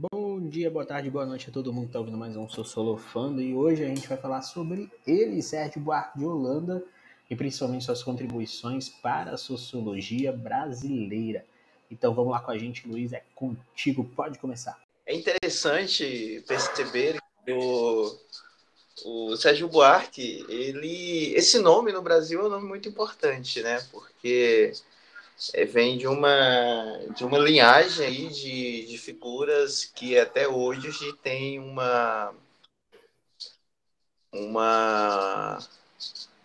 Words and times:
Bom 0.00 0.48
dia, 0.48 0.70
boa 0.70 0.86
tarde, 0.86 1.10
boa 1.10 1.26
noite 1.26 1.50
a 1.50 1.52
todo 1.52 1.72
mundo 1.72 1.86
que 1.86 1.88
está 1.88 1.98
ouvindo 1.98 2.16
mais 2.16 2.36
um 2.36 2.48
Sou 2.48 2.64
Solofando 2.64 3.42
e 3.42 3.52
hoje 3.52 3.82
a 3.82 3.88
gente 3.88 4.06
vai 4.06 4.16
falar 4.16 4.42
sobre 4.42 4.88
ele, 5.04 5.42
Sérgio 5.42 5.80
Buarque 5.80 6.20
de 6.20 6.24
Holanda 6.24 6.84
e 7.28 7.34
principalmente 7.34 7.84
suas 7.84 8.00
contribuições 8.00 8.88
para 8.88 9.32
a 9.32 9.36
sociologia 9.36 10.30
brasileira. 10.30 11.44
Então 11.90 12.14
vamos 12.14 12.30
lá 12.30 12.38
com 12.38 12.52
a 12.52 12.56
gente, 12.56 12.86
Luiz, 12.86 13.12
é 13.12 13.24
contigo, 13.34 14.04
pode 14.14 14.38
começar. 14.38 14.80
É 15.04 15.12
interessante 15.12 16.44
perceber 16.46 17.20
que 17.44 17.52
o, 17.52 18.16
o 19.04 19.36
Sérgio 19.36 19.66
Buarque, 19.66 20.46
ele, 20.48 21.34
esse 21.34 21.58
nome 21.58 21.90
no 21.90 22.02
Brasil 22.02 22.40
é 22.40 22.44
um 22.44 22.50
nome 22.50 22.68
muito 22.68 22.88
importante, 22.88 23.60
né? 23.62 23.84
Porque 23.90 24.74
vem 25.66 25.96
de 25.96 26.06
uma, 26.06 27.00
de 27.14 27.24
uma 27.24 27.38
linhagem 27.38 28.06
aí 28.06 28.28
de, 28.28 28.86
de 28.86 28.98
figuras 28.98 29.84
que 29.84 30.18
até 30.18 30.48
hoje 30.48 31.12
tem 31.22 31.60
uma, 31.60 32.34
uma, 34.32 35.58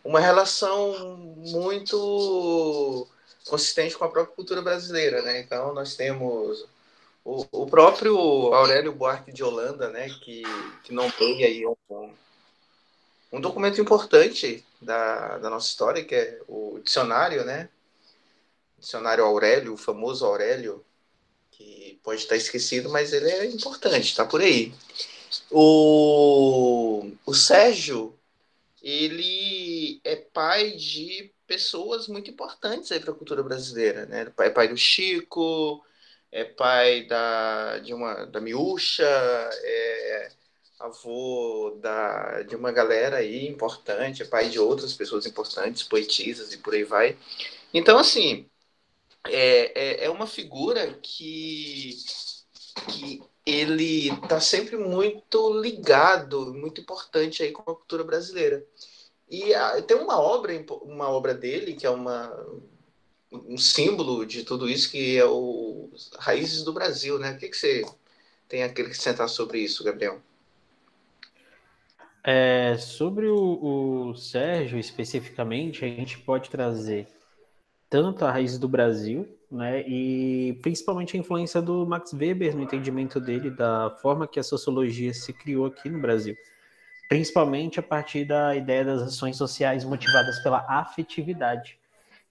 uma 0.04 0.20
relação 0.20 1.18
muito 1.38 3.08
consistente 3.48 3.98
com 3.98 4.06
a 4.06 4.10
própria 4.10 4.36
cultura 4.36 4.62
brasileira, 4.62 5.22
né? 5.22 5.40
Então 5.40 5.74
nós 5.74 5.96
temos 5.96 6.66
o, 7.26 7.46
o 7.52 7.66
próprio 7.66 8.18
Aurélio 8.54 8.94
Buarque 8.94 9.32
de 9.32 9.44
Holanda, 9.44 9.90
né? 9.90 10.10
Que, 10.22 10.44
que 10.84 10.94
não 10.94 11.10
tem 11.10 11.44
aí 11.44 11.66
um, 11.66 12.14
um 13.32 13.42
documento 13.42 13.82
importante 13.82 14.64
da, 14.80 15.40
da 15.40 15.50
nossa 15.50 15.68
história, 15.68 16.04
que 16.04 16.14
é 16.14 16.40
o 16.48 16.80
dicionário, 16.84 17.44
né? 17.44 17.70
Dicionário 18.84 19.24
Aurélio, 19.24 19.74
o 19.74 19.78
famoso 19.78 20.26
Aurélio, 20.26 20.86
que 21.52 22.00
pode 22.04 22.22
estar 22.22 22.36
esquecido, 22.36 22.90
mas 22.90 23.14
ele 23.14 23.30
é 23.30 23.46
importante, 23.46 24.10
está 24.10 24.26
por 24.26 24.42
aí. 24.42 24.74
O, 25.50 27.10
o 27.26 27.34
Sérgio, 27.34 28.14
ele 28.82 30.02
é 30.04 30.16
pai 30.18 30.72
de 30.72 31.34
pessoas 31.48 32.08
muito 32.08 32.30
importantes 32.30 32.90
para 33.00 33.12
a 33.12 33.16
cultura 33.16 33.42
brasileira, 33.42 34.06
né? 34.06 34.32
É 34.40 34.50
pai 34.50 34.68
do 34.68 34.78
Chico, 34.78 35.84
é 36.32 36.44
pai 36.44 37.06
da, 37.06 37.80
de 37.80 37.94
uma, 37.94 38.26
da 38.26 38.42
Miúcha, 38.42 39.06
é 39.06 40.32
avô 40.80 41.78
da, 41.82 42.42
de 42.44 42.56
uma 42.58 42.72
galera 42.72 43.18
aí 43.18 43.48
importante, 43.48 44.22
é 44.22 44.26
pai 44.26 44.50
de 44.50 44.60
outras 44.60 44.94
pessoas 44.94 45.26
importantes, 45.26 45.84
poetisas 45.84 46.52
e 46.52 46.58
por 46.58 46.74
aí 46.74 46.84
vai. 46.84 47.18
Então, 47.74 47.98
assim, 47.98 48.50
é, 49.28 50.04
é, 50.04 50.06
é 50.06 50.10
uma 50.10 50.28
figura 50.28 50.94
que, 51.02 51.96
que 52.90 53.22
ele 53.46 54.10
está 54.10 54.40
sempre 54.40 54.78
muito 54.78 55.62
ligado, 55.62 56.54
muito 56.54 56.82
importante 56.82 57.44
aí 57.44 57.52
com 57.52 57.62
a 57.62 57.76
cultura 57.76 58.04
brasileira. 58.04 58.66
E 59.30 59.54
a, 59.54 59.82
tem 59.82 59.98
uma 59.98 60.20
obra, 60.20 60.54
uma 60.84 61.10
obra 61.10 61.34
dele 61.34 61.74
que 61.74 61.86
é 61.86 61.90
uma, 61.90 62.32
um 63.32 63.58
símbolo 63.58 64.26
de 64.26 64.44
tudo 64.44 64.70
isso, 64.70 64.92
que 64.92 65.18
é 65.18 65.26
o 65.26 65.90
Raízes 66.20 66.64
do 66.64 66.74
Brasil, 66.74 67.18
né? 67.18 67.34
O 67.34 67.38
que, 67.38 67.50
que 67.50 67.58
você 67.58 67.84
tem 68.48 68.64
a 68.64 68.68
acrescentar 68.68 69.28
sobre 69.28 69.60
isso, 69.60 69.84
Gabriel? 69.84 70.22
É, 72.24 72.78
sobre 72.78 73.28
o, 73.28 74.12
o 74.12 74.16
Sérgio 74.16 74.80
especificamente, 74.80 75.84
a 75.84 75.88
gente 75.88 76.20
pode 76.20 76.50
trazer 76.50 77.08
tanto 77.94 78.26
a 78.26 78.32
raiz 78.32 78.58
do 78.58 78.68
Brasil, 78.68 79.38
né, 79.52 79.88
e 79.88 80.58
principalmente 80.64 81.16
a 81.16 81.20
influência 81.20 81.62
do 81.62 81.86
Max 81.86 82.12
Weber 82.12 82.56
no 82.56 82.64
entendimento 82.64 83.20
dele 83.20 83.52
da 83.52 83.92
forma 84.02 84.28
que 84.28 84.40
a 84.40 84.44
sociologia 84.44 85.14
se 85.14 85.32
criou 85.32 85.68
aqui 85.68 85.90
no 85.92 86.02
Brasil, 86.02 86.36
principalmente 87.08 87.80
a 87.80 87.84
partir 87.84 88.26
da 88.26 88.56
ideia 88.56 88.84
das 88.84 89.04
ações 89.04 89.38
sociais 89.38 89.86
motivadas 89.86 90.42
pela 90.42 90.66
afetividade 90.68 91.78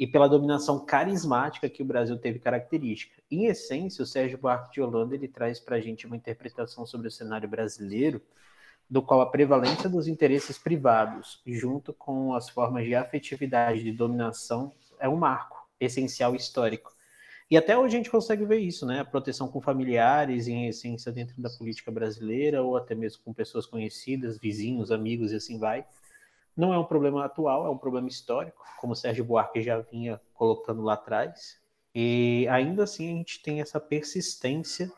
e 0.01 0.05
pela 0.05 0.29
dominação 0.29 0.85
carismática 0.85 1.69
que 1.69 1.81
o 1.81 1.87
Brasil 1.87 2.19
teve 2.19 2.41
característica. 2.41 3.23
Em 3.31 3.47
essência, 3.47 4.03
o 4.03 4.07
Sérgio 4.07 4.39
Buarque 4.39 4.73
de 4.73 4.83
Holanda 4.83 5.15
ele 5.15 5.29
traz 5.29 5.61
para 5.61 5.77
a 5.77 5.81
gente 5.81 6.09
uma 6.09 6.17
interpretação 6.17 6.85
sobre 6.85 7.07
o 7.07 7.11
cenário 7.13 7.49
brasileiro, 7.49 8.21
do 8.91 9.01
qual 9.01 9.21
a 9.21 9.31
prevalência 9.31 9.89
dos 9.89 10.09
interesses 10.09 10.59
privados, 10.59 11.41
junto 11.47 11.93
com 11.93 12.35
as 12.35 12.49
formas 12.49 12.85
de 12.85 12.97
afetividade 12.97 13.85
de 13.85 13.93
dominação, 13.93 14.73
é 15.03 15.09
um 15.09 15.17
marco 15.17 15.69
essencial 15.79 16.35
histórico. 16.35 16.93
E 17.51 17.57
até 17.57 17.77
hoje 17.77 17.97
a 17.97 17.99
gente 17.99 18.11
consegue 18.11 18.47
ver 18.47 18.61
isso, 18.61 18.87
né? 18.87 19.01
A 19.01 19.05
proteção 19.05 19.47
com 19.47 19.61
familiares, 19.61 20.49
em 20.49 20.69
essência, 20.69 21.13
dentro 21.13 21.43
da 21.43 21.51
política 21.51 21.91
brasileira, 21.91 22.63
ou 22.63 22.79
até 22.79 22.95
mesmo 22.95 23.23
com 23.23 23.35
pessoas 23.35 23.67
conhecidas, 23.67 24.39
vizinhos, 24.39 24.91
amigos 24.91 25.33
e 25.33 25.37
assim 25.37 25.59
vai. 25.59 25.85
Não 26.57 26.73
é 26.73 26.79
um 26.79 26.85
problema 26.85 27.25
atual, 27.25 27.67
é 27.67 27.71
um 27.71 27.77
problema 27.77 28.09
histórico, 28.09 28.65
como 28.81 28.97
Sérgio 28.97 29.25
Buarque 29.25 29.61
já 29.61 29.81
vinha 29.81 30.19
colocando 30.33 30.83
lá 30.83 30.95
atrás. 30.95 31.61
E 31.95 32.47
ainda 32.49 32.85
assim 32.85 33.13
a 33.13 33.17
gente 33.17 33.43
tem 33.43 33.61
essa 33.61 33.79
persistência 33.79 34.91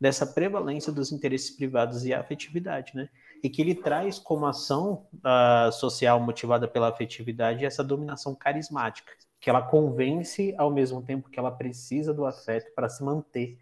dessa 0.00 0.26
prevalência 0.26 0.92
dos 0.92 1.12
interesses 1.12 1.50
privados 1.50 2.04
e 2.04 2.12
afetividade, 2.12 2.92
né? 2.94 3.08
E 3.42 3.48
que 3.48 3.62
ele 3.62 3.74
traz 3.74 4.18
como 4.18 4.46
ação 4.46 5.06
uh, 5.14 5.70
social 5.70 6.18
motivada 6.18 6.66
pela 6.66 6.88
afetividade 6.88 7.64
essa 7.64 7.84
dominação 7.84 8.34
carismática, 8.34 9.12
que 9.44 9.50
ela 9.50 9.60
convence 9.60 10.54
ao 10.56 10.70
mesmo 10.70 11.02
tempo 11.02 11.28
que 11.28 11.38
ela 11.38 11.50
precisa 11.50 12.14
do 12.14 12.24
afeto 12.24 12.72
para 12.74 12.88
se 12.88 13.04
manter 13.04 13.58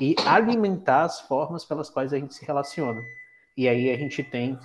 e 0.00 0.16
alimentar 0.24 1.04
as 1.04 1.20
formas 1.20 1.66
pelas 1.66 1.90
quais 1.90 2.14
a 2.14 2.18
gente 2.18 2.32
se 2.32 2.42
relaciona. 2.46 3.04
E 3.54 3.68
aí 3.68 3.90
a 3.90 3.96
gente 3.98 4.24
tem 4.24 4.58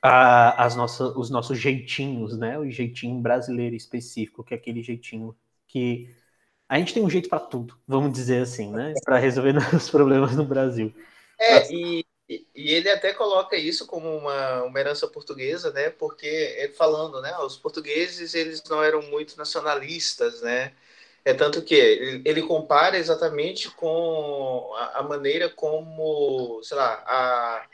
a, 0.00 0.64
as 0.64 0.74
nossas, 0.74 1.14
os 1.14 1.28
nossos 1.28 1.58
jeitinhos, 1.58 2.34
né? 2.38 2.58
O 2.58 2.70
jeitinho 2.70 3.20
brasileiro 3.20 3.76
específico, 3.76 4.42
que 4.42 4.54
é 4.54 4.56
aquele 4.56 4.82
jeitinho 4.82 5.36
que 5.66 6.08
a 6.66 6.78
gente 6.78 6.94
tem 6.94 7.04
um 7.04 7.10
jeito 7.10 7.28
para 7.28 7.40
tudo, 7.40 7.78
vamos 7.86 8.10
dizer 8.14 8.40
assim, 8.40 8.72
né? 8.72 8.94
Para 9.04 9.18
resolver 9.18 9.54
os 9.76 9.90
problemas 9.90 10.34
no 10.34 10.46
Brasil. 10.46 10.94
É, 11.38 11.70
e 11.70 12.06
e, 12.28 12.46
ele 12.54 12.90
até 12.90 13.14
coloca 13.14 13.56
isso 13.56 13.86
como 13.86 14.14
uma, 14.16 14.64
uma 14.64 14.78
herança 14.80 15.08
portuguesa, 15.08 15.72
né? 15.72 15.90
Porque 15.90 16.26
ele 16.26 16.72
falando, 16.74 17.20
né? 17.22 17.36
Os 17.38 17.56
portugueses 17.56 18.34
eles 18.34 18.62
não 18.64 18.82
eram 18.82 19.02
muito 19.02 19.36
nacionalistas, 19.36 20.42
né? 20.42 20.74
É 21.24 21.34
tanto 21.34 21.62
que 21.62 21.74
ele, 21.74 22.22
ele 22.24 22.42
compara 22.42 22.98
exatamente 22.98 23.70
com 23.72 24.72
a, 24.76 25.00
a, 25.00 25.02
maneira 25.02 25.48
como, 25.50 26.60
sei 26.62 26.76
lá, 26.76 27.02
a, 27.06 27.66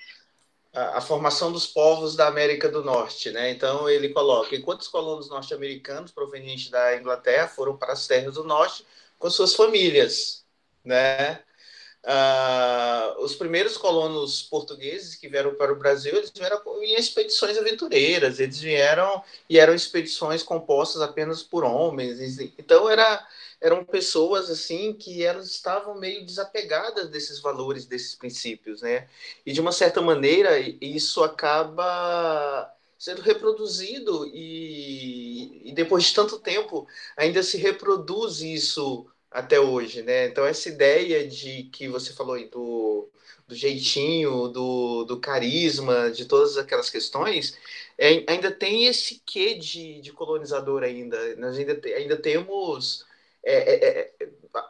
a, 0.72 0.98
a, 0.98 1.00
formação 1.00 1.52
dos 1.52 1.66
povos 1.66 2.16
da 2.16 2.26
América 2.28 2.68
do 2.68 2.82
Norte, 2.84 3.30
né? 3.30 3.50
Então 3.50 3.88
ele 3.88 4.08
coloca, 4.10 4.54
enquanto 4.56 4.82
os 4.82 4.88
colonos 4.88 5.28
norte-americanos 5.28 6.12
provenientes 6.12 6.70
da 6.70 6.96
Inglaterra 6.96 7.48
foram 7.48 7.76
para 7.76 7.92
as 7.92 8.06
terras 8.06 8.34
do 8.34 8.44
norte 8.44 8.84
com 9.18 9.30
suas 9.30 9.54
famílias, 9.54 10.44
né? 10.84 11.42
Uh, 12.06 13.24
os 13.24 13.34
primeiros 13.34 13.78
colonos 13.78 14.42
portugueses 14.42 15.14
que 15.14 15.26
vieram 15.26 15.54
para 15.54 15.72
o 15.72 15.76
Brasil, 15.76 16.14
eles 16.14 16.30
vieram 16.36 16.60
em 16.82 16.96
expedições 16.96 17.56
aventureiras, 17.56 18.38
eles 18.38 18.60
vieram 18.60 19.24
e 19.48 19.58
eram 19.58 19.74
expedições 19.74 20.42
compostas 20.42 21.00
apenas 21.00 21.42
por 21.42 21.64
homens, 21.64 22.38
então 22.58 22.90
era, 22.90 23.26
eram 23.58 23.82
pessoas 23.82 24.50
assim 24.50 24.92
que 24.92 25.24
elas 25.24 25.46
estavam 25.46 25.94
meio 25.94 26.26
desapegadas 26.26 27.08
desses 27.08 27.40
valores, 27.40 27.86
desses 27.86 28.14
princípios, 28.14 28.82
né? 28.82 29.08
E 29.46 29.50
de 29.54 29.62
uma 29.62 29.72
certa 29.72 30.02
maneira 30.02 30.58
isso 30.58 31.24
acaba 31.24 32.70
sendo 32.98 33.22
reproduzido 33.22 34.26
e, 34.26 35.70
e 35.70 35.72
depois 35.72 36.04
de 36.04 36.14
tanto 36.14 36.38
tempo 36.38 36.86
ainda 37.16 37.42
se 37.42 37.56
reproduz 37.56 38.40
isso 38.42 39.06
até 39.34 39.58
hoje, 39.58 40.02
né? 40.02 40.26
Então 40.28 40.46
essa 40.46 40.68
ideia 40.68 41.26
de 41.26 41.64
que 41.64 41.88
você 41.88 42.12
falou 42.12 42.36
aí 42.36 42.48
do, 42.48 43.08
do 43.48 43.54
jeitinho, 43.54 44.46
do, 44.48 45.04
do 45.04 45.18
carisma, 45.20 46.08
de 46.12 46.24
todas 46.26 46.56
aquelas 46.56 46.88
questões, 46.88 47.58
é, 47.98 48.24
ainda 48.28 48.52
tem 48.52 48.86
esse 48.86 49.20
quê 49.26 49.56
de, 49.56 50.00
de 50.00 50.12
colonizador 50.12 50.84
ainda. 50.84 51.34
Nós 51.36 51.58
ainda, 51.58 51.80
ainda 51.96 52.16
temos... 52.16 53.04
É, 53.46 53.74
é, 53.74 54.12
é, 54.20 54.28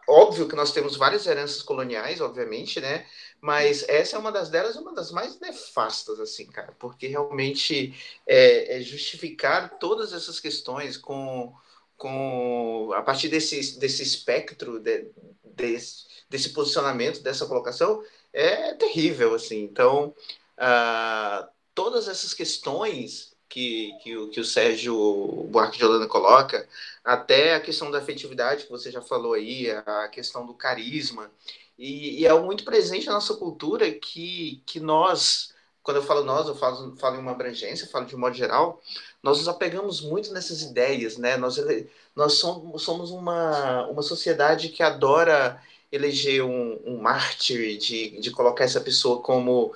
óbvio 0.08 0.49
que 0.49 0.56
nós 0.56 0.72
temos 0.72 0.96
várias 0.96 1.26
heranças 1.26 1.62
coloniais, 1.62 2.20
obviamente, 2.20 2.81
né? 2.81 3.06
Mas 3.40 3.87
essa 3.88 4.17
é 4.17 4.19
uma 4.19 4.32
das 4.32 4.49
delas, 4.49 4.76
uma 4.76 4.94
das 4.94 5.12
mais 5.12 5.38
nefastas, 5.38 6.19
assim, 6.19 6.46
cara, 6.46 6.72
porque 6.78 7.06
realmente 7.06 7.94
é, 8.26 8.78
é 8.78 8.81
justificar 8.81 9.78
todas 9.78 10.12
essas 10.12 10.40
questões 10.40 10.96
com 10.96 11.55
com 12.04 12.92
a 12.94 13.00
partir 13.00 13.28
desse, 13.28 13.78
desse 13.78 14.02
espectro, 14.02 14.78
de, 14.78 15.06
desse, 15.42 16.04
desse 16.28 16.50
posicionamento, 16.50 17.22
dessa 17.22 17.46
colocação, 17.46 18.04
é 18.30 18.74
terrível, 18.74 19.34
assim. 19.34 19.62
Então, 19.62 20.14
uh, 20.58 21.48
todas 21.74 22.06
essas 22.06 22.34
questões 22.34 23.34
que, 23.48 23.96
que, 24.02 24.14
o, 24.18 24.28
que 24.28 24.38
o 24.38 24.44
Sérgio 24.44 24.94
Buarque 25.48 25.78
de 25.78 25.84
Holanda 25.86 26.06
coloca, 26.06 26.68
até 27.02 27.54
a 27.54 27.60
questão 27.60 27.90
da 27.90 28.00
afetividade 28.00 28.64
que 28.64 28.70
você 28.70 28.90
já 28.90 29.00
falou 29.00 29.32
aí, 29.32 29.70
a 29.70 30.08
questão 30.08 30.44
do 30.44 30.52
carisma, 30.52 31.30
E, 31.78 32.20
e 32.20 32.26
é 32.26 32.34
muito 32.38 32.64
presente 32.64 33.06
na 33.06 33.14
nossa 33.14 33.34
cultura 33.34 33.90
que, 33.90 34.62
que 34.66 34.78
nós, 34.78 35.53
quando 35.84 35.98
eu 35.98 36.02
falo 36.02 36.25
nós, 36.25 36.48
eu 36.48 36.56
falo, 36.56 36.96
falo 36.96 37.16
em 37.16 37.20
uma 37.20 37.32
abrangência, 37.32 37.86
falo 37.86 38.06
de 38.06 38.16
um 38.16 38.19
modo 38.19 38.34
geral, 38.34 38.81
nós 39.22 39.38
nos 39.38 39.48
apegamos 39.48 40.00
muito 40.00 40.32
nessas 40.32 40.62
ideias, 40.62 41.19
né? 41.19 41.36
Nós, 41.36 41.58
nós 42.16 42.34
somos, 42.34 43.10
uma, 43.10 43.86
uma 43.86 44.02
sociedade 44.02 44.70
que 44.70 44.82
adora 44.82 45.62
eleger 45.92 46.42
um, 46.42 46.81
um 46.86 46.96
mártir, 47.02 47.76
de, 47.76 48.19
de 48.19 48.31
colocar 48.31 48.64
essa 48.64 48.81
pessoa 48.81 49.20
como, 49.20 49.75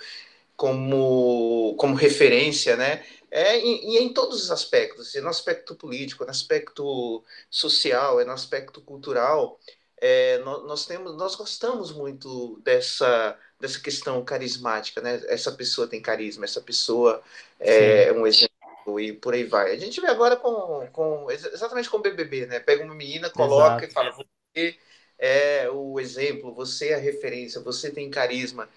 como, 0.56 1.76
como 1.78 1.94
referência, 1.94 2.75
né? 2.75 3.05
É, 3.31 3.58
e, 3.58 3.96
e 3.96 3.99
em 3.99 4.12
todos 4.12 4.43
os 4.44 4.50
aspectos, 4.50 5.14
no 5.14 5.28
aspecto 5.28 5.75
político, 5.75 6.25
no 6.25 6.31
aspecto 6.31 7.22
social, 7.50 8.25
no 8.25 8.32
aspecto 8.32 8.81
cultural, 8.81 9.60
é, 10.00 10.38
nós, 10.38 10.64
nós, 10.64 10.87
temos, 10.87 11.14
nós 11.16 11.34
gostamos 11.34 11.93
muito 11.93 12.58
dessa, 12.64 13.38
dessa 13.60 13.81
questão 13.81 14.25
carismática, 14.25 15.00
né? 15.00 15.20
Essa 15.26 15.50
pessoa 15.52 15.88
tem 15.88 16.00
carisma, 16.00 16.44
essa 16.44 16.60
pessoa 16.60 17.22
é 17.58 18.12
Sim. 18.12 18.19
um 18.19 18.26
exemplo 18.26 19.00
e 19.00 19.12
por 19.12 19.34
aí 19.34 19.44
vai. 19.44 19.72
A 19.72 19.78
gente 19.78 20.00
vê 20.00 20.06
agora 20.06 20.37
com, 20.37 20.87
com 20.93 21.31
exatamente 21.31 21.90
com 21.90 21.96
o 21.96 22.02
BBB, 22.02 22.46
né? 22.46 22.60
Pega 22.60 22.84
uma 22.84 22.94
menina, 22.94 23.31
coloca 23.31 23.84
Exato. 23.84 23.84
e 23.84 23.90
fala: 23.90 24.12
você 24.12 24.78
é 25.19 25.69
o 25.70 25.99
exemplo, 25.99 26.55
você 26.55 26.88
é 26.90 26.94
a 26.94 26.99
referência, 26.99 27.60
você 27.60 27.90
tem 27.90 28.08
carisma. 28.08 28.69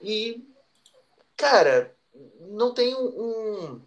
E, 0.00 0.46
cara, 1.36 1.94
não 2.40 2.74
tem 2.74 2.94
um, 2.94 3.82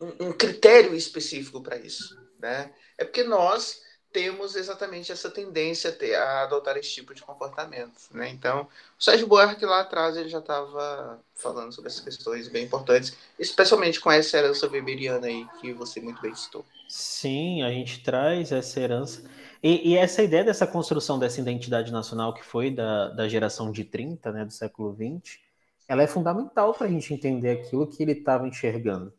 um, 0.00 0.26
um 0.26 0.32
critério 0.32 0.94
específico 0.94 1.62
para 1.62 1.76
isso, 1.78 2.20
né? 2.38 2.72
É 2.98 3.04
porque 3.04 3.22
nós 3.22 3.82
temos 4.16 4.56
exatamente 4.56 5.12
essa 5.12 5.28
tendência 5.28 5.90
a, 5.90 5.92
ter, 5.92 6.14
a 6.14 6.44
adotar 6.44 6.74
esse 6.78 6.88
tipo 6.88 7.14
de 7.14 7.20
comportamento. 7.20 7.92
Né? 8.12 8.30
Então, 8.30 8.66
o 8.98 9.04
Sérgio 9.04 9.26
Buarque 9.26 9.66
lá 9.66 9.80
atrás 9.80 10.16
ele 10.16 10.30
já 10.30 10.38
estava 10.38 11.20
falando 11.34 11.70
sobre 11.70 11.90
essas 11.90 12.00
questões 12.00 12.48
bem 12.48 12.64
importantes, 12.64 13.14
especialmente 13.38 14.00
com 14.00 14.10
essa 14.10 14.38
herança 14.38 14.66
weberiana 14.70 15.26
aí 15.26 15.46
que 15.60 15.70
você 15.74 16.00
muito 16.00 16.22
bem 16.22 16.34
citou. 16.34 16.64
Sim, 16.88 17.62
a 17.62 17.68
gente 17.68 18.02
traz 18.02 18.52
essa 18.52 18.80
herança. 18.80 19.22
E, 19.62 19.90
e, 19.90 19.96
essa 19.98 20.22
ideia 20.22 20.44
dessa 20.44 20.66
construção 20.66 21.18
dessa 21.18 21.38
identidade 21.38 21.92
nacional 21.92 22.32
que 22.32 22.42
foi 22.42 22.70
da, 22.70 23.08
da 23.08 23.28
geração 23.28 23.70
de 23.70 23.84
30, 23.84 24.32
né, 24.32 24.46
do 24.46 24.52
século 24.52 24.94
20, 24.94 25.38
ela 25.86 26.02
é 26.02 26.06
fundamental 26.06 26.72
para 26.72 26.86
a 26.86 26.90
gente 26.90 27.12
entender 27.12 27.50
aquilo 27.50 27.86
que 27.86 28.02
ele 28.02 28.12
estava 28.12 28.48
enxergando. 28.48 29.12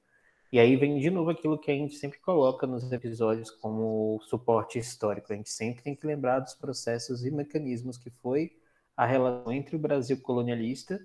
E 0.51 0.59
aí 0.59 0.77
vem 0.77 0.97
de 0.97 1.09
novo 1.09 1.29
aquilo 1.29 1.57
que 1.57 1.69
a 1.69 1.73
gente 1.73 1.95
sempre 1.95 2.19
coloca 2.19 2.65
nos 2.65 2.89
episódios 2.91 3.51
como 3.51 4.19
suporte 4.23 4.79
histórico. 4.79 5.33
A 5.33 5.35
gente 5.35 5.49
sempre 5.49 5.83
tem 5.83 5.95
que 5.95 6.07
lembrar 6.07 6.39
dos 6.39 6.55
processos 6.55 7.25
e 7.25 7.31
mecanismos 7.31 7.97
que 7.97 8.09
foi 8.09 8.51
a 8.95 9.05
relação 9.05 9.51
entre 9.51 9.75
o 9.75 9.79
Brasil 9.79 10.17
colonialista 10.21 10.99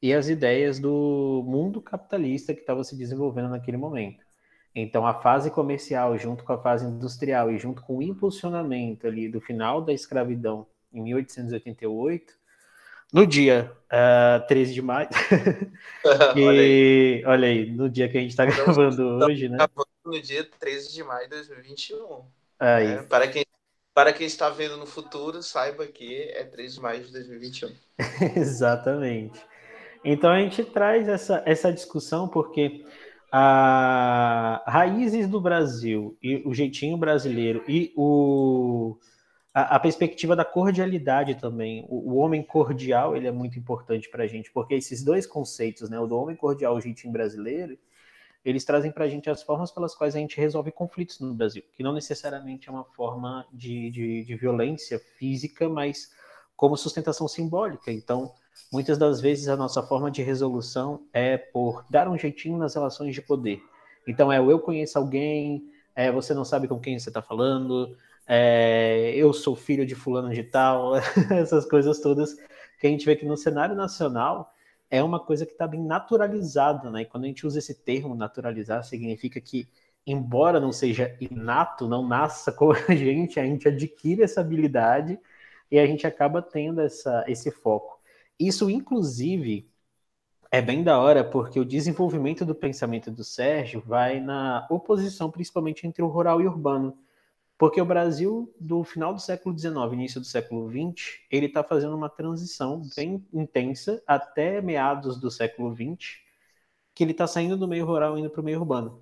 e 0.00 0.14
as 0.14 0.28
ideias 0.28 0.78
do 0.78 1.42
mundo 1.46 1.80
capitalista 1.82 2.54
que 2.54 2.60
estava 2.60 2.84
se 2.84 2.96
desenvolvendo 2.96 3.48
naquele 3.48 3.76
momento. 3.76 4.24
Então, 4.74 5.06
a 5.06 5.14
fase 5.20 5.50
comercial, 5.50 6.16
junto 6.18 6.44
com 6.44 6.52
a 6.52 6.62
fase 6.62 6.84
industrial 6.86 7.50
e 7.50 7.58
junto 7.58 7.82
com 7.82 7.96
o 7.96 8.02
impulsionamento 8.02 9.06
ali 9.06 9.28
do 9.28 9.40
final 9.40 9.82
da 9.82 9.92
escravidão 9.92 10.66
em 10.92 11.02
1888, 11.02 12.34
no 13.16 13.26
dia 13.26 13.72
uh, 13.86 14.36
ah, 14.36 14.44
13 14.46 14.74
de 14.74 14.82
maio. 14.82 15.08
e, 16.36 16.44
olha, 16.44 16.60
aí. 16.60 17.24
olha, 17.24 17.48
aí. 17.48 17.70
no 17.70 17.88
dia 17.88 18.08
que 18.08 18.18
a 18.18 18.20
gente 18.20 18.30
está 18.30 18.44
gravando 18.44 19.24
hoje, 19.24 19.48
né? 19.48 19.58
No 20.04 20.20
dia 20.20 20.46
13 20.60 20.92
de 20.92 21.02
maio 21.02 21.24
de 21.24 21.30
2021. 21.30 22.24
Aí. 22.60 22.88
Né? 22.88 23.02
Para, 23.08 23.26
quem, 23.26 23.44
para 23.94 24.12
quem 24.12 24.26
está 24.26 24.50
vendo 24.50 24.76
no 24.76 24.86
futuro, 24.86 25.42
saiba 25.42 25.86
que 25.86 26.22
é 26.22 26.44
13 26.44 26.74
de 26.74 26.80
maio 26.80 27.04
de 27.04 27.12
2021. 27.12 27.70
Exatamente. 28.36 29.40
Então 30.04 30.30
a 30.30 30.38
gente 30.38 30.62
traz 30.62 31.08
essa, 31.08 31.42
essa 31.46 31.72
discussão 31.72 32.28
porque 32.28 32.84
a 33.32 34.62
raízes 34.66 35.26
do 35.26 35.40
Brasil 35.40 36.16
e 36.22 36.42
o 36.46 36.54
jeitinho 36.54 36.96
brasileiro 36.96 37.64
e 37.66 37.92
o 37.96 38.96
a, 39.58 39.80
perspectiva 39.80 40.36
da 40.36 40.44
cordialidade 40.44 41.34
também. 41.36 41.86
O, 41.88 42.12
o, 42.12 42.16
homem 42.16 42.42
cordial 42.42 43.16
ele 43.16 43.26
é 43.26 43.32
muito 43.32 43.58
importante 43.58 44.06
para 44.10 44.24
a 44.24 44.26
gente, 44.26 44.50
porque 44.52 44.74
esses 44.74 45.02
dois 45.02 45.26
conceitos, 45.26 45.88
né, 45.88 45.98
o 45.98 46.06
do 46.06 46.14
homem 46.18 46.36
cordial 46.36 46.74
e 46.74 46.78
o 46.78 46.80
jeitinho 46.82 47.10
brasileiro, 47.10 47.78
eles 48.44 48.66
trazem 48.66 48.92
para 48.92 49.06
a 49.06 49.08
gente 49.08 49.30
as 49.30 49.42
formas 49.42 49.70
pelas 49.70 49.94
quais 49.94 50.14
a 50.14 50.18
gente 50.18 50.36
resolve 50.36 50.70
conflitos 50.70 51.20
no 51.20 51.32
Brasil, 51.32 51.62
que 51.72 51.82
não 51.82 51.94
necessariamente 51.94 52.68
é 52.68 52.72
uma 52.72 52.84
forma 52.84 53.46
de, 53.50 53.90
de, 53.90 54.24
de 54.24 54.36
violência 54.36 54.98
física, 55.18 55.66
mas 55.70 56.10
como 56.54 56.76
sustentação 56.76 57.26
simbólica. 57.26 57.90
Então, 57.90 58.34
muitas 58.70 58.98
das 58.98 59.22
vezes 59.22 59.48
a 59.48 59.56
nossa 59.56 59.82
forma 59.82 60.10
de 60.10 60.22
resolução 60.22 61.00
é 61.14 61.38
por 61.38 61.82
dar 61.88 62.08
um 62.08 62.18
jeitinho 62.18 62.58
nas 62.58 62.74
relações 62.74 63.14
de 63.14 63.22
poder. 63.22 63.62
Então, 64.06 64.30
é 64.30 64.38
o 64.38 64.50
eu 64.50 64.58
conheço 64.60 64.98
alguém, 64.98 65.64
é, 65.96 66.12
você 66.12 66.34
não 66.34 66.44
sabe 66.44 66.68
com 66.68 66.78
quem 66.78 66.98
você 66.98 67.08
está 67.08 67.22
falando, 67.22 67.96
é, 68.26 69.12
eu 69.16 69.32
sou 69.32 69.56
filho 69.56 69.86
de 69.86 69.94
fulano 69.94 70.32
de 70.32 70.42
tal, 70.44 70.96
essas 71.32 71.64
coisas 71.64 72.00
todas 72.00 72.34
que 72.78 72.86
a 72.86 72.90
gente 72.90 73.06
vê 73.06 73.16
que 73.16 73.24
no 73.24 73.36
cenário 73.36 73.74
nacional 73.74 74.52
é 74.90 75.02
uma 75.02 75.18
coisa 75.18 75.46
que 75.46 75.52
está 75.52 75.66
bem 75.66 75.82
naturalizada, 75.82 76.90
né? 76.90 77.02
E 77.02 77.06
quando 77.06 77.24
a 77.24 77.26
gente 77.26 77.46
usa 77.46 77.58
esse 77.58 77.74
termo 77.74 78.14
naturalizar, 78.14 78.84
significa 78.84 79.40
que, 79.40 79.68
embora 80.06 80.60
não 80.60 80.70
seja 80.72 81.16
inato, 81.20 81.88
não 81.88 82.06
nasça 82.06 82.52
com 82.52 82.72
a 82.88 82.94
gente, 82.94 83.40
a 83.40 83.44
gente 83.44 83.66
adquire 83.68 84.22
essa 84.22 84.40
habilidade 84.40 85.18
e 85.70 85.78
a 85.78 85.86
gente 85.86 86.06
acaba 86.06 86.42
tendo 86.42 86.80
essa, 86.80 87.24
esse 87.26 87.50
foco. 87.50 87.98
Isso, 88.38 88.70
inclusive, 88.70 89.68
é 90.50 90.62
bem 90.62 90.82
da 90.82 90.98
hora, 90.98 91.24
porque 91.24 91.58
o 91.58 91.64
desenvolvimento 91.64 92.44
do 92.44 92.54
pensamento 92.54 93.10
do 93.10 93.24
Sérgio 93.24 93.82
vai 93.84 94.20
na 94.20 94.66
oposição, 94.70 95.30
principalmente 95.30 95.86
entre 95.86 96.02
o 96.02 96.08
rural 96.08 96.40
e 96.40 96.46
o 96.46 96.50
urbano. 96.50 96.96
Porque 97.58 97.80
o 97.80 97.86
Brasil, 97.86 98.54
do 98.60 98.84
final 98.84 99.14
do 99.14 99.20
século 99.20 99.58
XIX, 99.58 99.74
início 99.92 100.20
do 100.20 100.26
século 100.26 100.70
XX, 100.70 101.20
ele 101.30 101.46
está 101.46 101.64
fazendo 101.64 101.96
uma 101.96 102.08
transição 102.08 102.82
bem 102.94 103.24
intensa 103.32 104.02
até 104.06 104.60
meados 104.60 105.18
do 105.18 105.30
século 105.30 105.74
XX, 105.74 106.18
que 106.94 107.02
ele 107.02 107.12
está 107.12 107.26
saindo 107.26 107.56
do 107.56 107.66
meio 107.66 107.86
rural 107.86 108.16
e 108.16 108.20
indo 108.20 108.30
para 108.30 108.40
o 108.42 108.44
meio 108.44 108.60
urbano. 108.60 109.00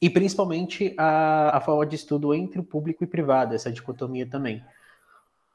E 0.00 0.08
principalmente 0.08 0.94
a, 0.96 1.56
a 1.56 1.60
forma 1.60 1.84
de 1.84 1.96
estudo 1.96 2.32
entre 2.32 2.60
o 2.60 2.64
público 2.64 3.02
e 3.02 3.08
privado, 3.08 3.54
essa 3.54 3.72
dicotomia 3.72 4.26
também. 4.26 4.64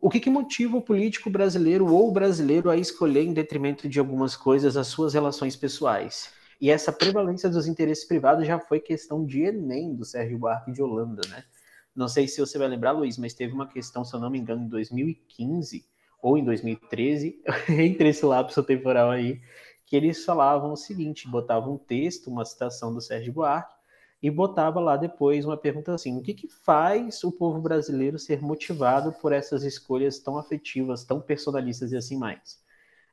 O 0.02 0.10
que, 0.10 0.20
que 0.20 0.30
motiva 0.30 0.78
o 0.78 0.82
político 0.82 1.30
brasileiro 1.30 1.86
ou 1.88 2.08
o 2.08 2.12
brasileiro 2.12 2.70
a 2.70 2.78
escolher, 2.78 3.24
em 3.24 3.34
detrimento 3.34 3.90
de 3.90 4.00
algumas 4.00 4.36
coisas, 4.36 4.78
as 4.78 4.88
suas 4.88 5.14
relações 5.14 5.58
pessoais? 5.58 6.32
E 6.62 6.70
essa 6.70 6.92
prevalência 6.92 7.50
dos 7.50 7.68
interesses 7.68 8.06
privados 8.06 8.48
já 8.48 8.58
foi 8.60 8.80
questão 8.80 9.26
de 9.26 9.42
Enem 9.42 9.94
do 9.96 10.06
Sérgio 10.06 10.38
Buarque 10.38 10.72
de 10.72 10.82
Holanda, 10.82 11.22
né? 11.30 11.44
Não 11.94 12.08
sei 12.08 12.30
se 12.30 12.40
você 12.40 12.58
vai 12.58 12.70
lembrar, 12.70 12.92
Luiz, 12.92 13.18
mas 13.18 13.34
teve 13.34 13.54
uma 13.54 13.68
questão, 13.68 14.06
se 14.06 14.16
eu 14.16 14.22
não 14.22 14.30
me 14.30 14.40
engano, 14.40 14.64
em 14.64 14.70
2015 14.70 15.86
ou 16.22 16.38
em 16.38 16.46
2013, 16.46 17.42
entre 17.70 18.10
esse 18.10 18.26
lapso 18.26 18.64
temporal 18.64 19.12
aí, 19.12 19.42
que 19.86 19.98
eles 19.98 20.24
falavam 20.24 20.72
o 20.72 20.78
seguinte: 20.78 21.28
botavam 21.28 21.74
um 21.74 21.78
texto, 21.78 22.28
uma 22.28 22.46
citação 22.46 22.94
do 22.94 23.02
Sérgio 23.02 23.34
Buarque, 23.34 23.74
e 24.22 24.30
botava 24.30 24.80
lá 24.80 24.98
depois 24.98 25.46
uma 25.46 25.58
pergunta 25.58 25.94
assim: 25.94 26.18
o 26.18 26.22
que, 26.22 26.34
que 26.34 26.48
faz 26.48 27.24
o 27.24 27.32
povo 27.32 27.60
brasileiro 27.60 28.20
ser 28.20 28.42
motivado 28.42 29.14
por 29.14 29.32
essas 29.32 29.64
escolhas 29.64 30.20
tão 30.20 30.38
afetivas, 30.38 31.04
tão 31.04 31.22
personalistas 31.22 31.92
e 31.92 31.98
assim 31.98 32.18
mais? 32.18 32.60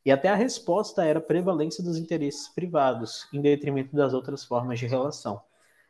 E 0.05 0.11
até 0.13 0.29
a 0.29 0.35
resposta 0.35 1.05
era 1.05 1.21
prevalência 1.21 1.83
dos 1.83 1.97
interesses 1.97 2.49
privados, 2.49 3.27
em 3.33 3.41
detrimento 3.41 3.95
das 3.95 4.15
outras 4.15 4.45
formas 4.45 4.79
de 4.79 4.87
relação. 4.87 5.41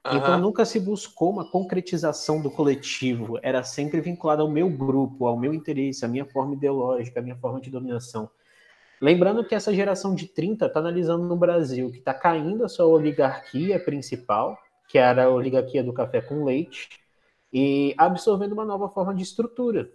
Uhum. 0.06 0.16
Então 0.16 0.38
nunca 0.38 0.64
se 0.64 0.78
buscou 0.78 1.30
uma 1.30 1.50
concretização 1.50 2.40
do 2.40 2.50
coletivo, 2.50 3.38
era 3.42 3.62
sempre 3.62 4.00
vinculado 4.00 4.42
ao 4.42 4.50
meu 4.50 4.70
grupo, 4.70 5.26
ao 5.26 5.36
meu 5.36 5.52
interesse, 5.52 6.04
à 6.04 6.08
minha 6.08 6.24
forma 6.24 6.54
ideológica, 6.54 7.20
à 7.20 7.22
minha 7.22 7.36
forma 7.36 7.60
de 7.60 7.70
dominação. 7.70 8.30
Lembrando 9.00 9.44
que 9.44 9.54
essa 9.54 9.74
geração 9.74 10.14
de 10.14 10.26
30 10.26 10.66
está 10.66 10.80
analisando 10.80 11.26
no 11.26 11.36
Brasil 11.36 11.90
que 11.90 11.98
está 11.98 12.14
caindo 12.14 12.64
a 12.64 12.68
sua 12.68 12.86
oligarquia 12.86 13.78
principal, 13.78 14.56
que 14.88 14.98
era 14.98 15.24
a 15.24 15.30
oligarquia 15.30 15.82
do 15.82 15.92
café 15.92 16.20
com 16.20 16.44
leite, 16.44 16.88
e 17.52 17.94
absorvendo 17.96 18.52
uma 18.52 18.64
nova 18.64 18.88
forma 18.88 19.14
de 19.14 19.22
estrutura, 19.22 19.90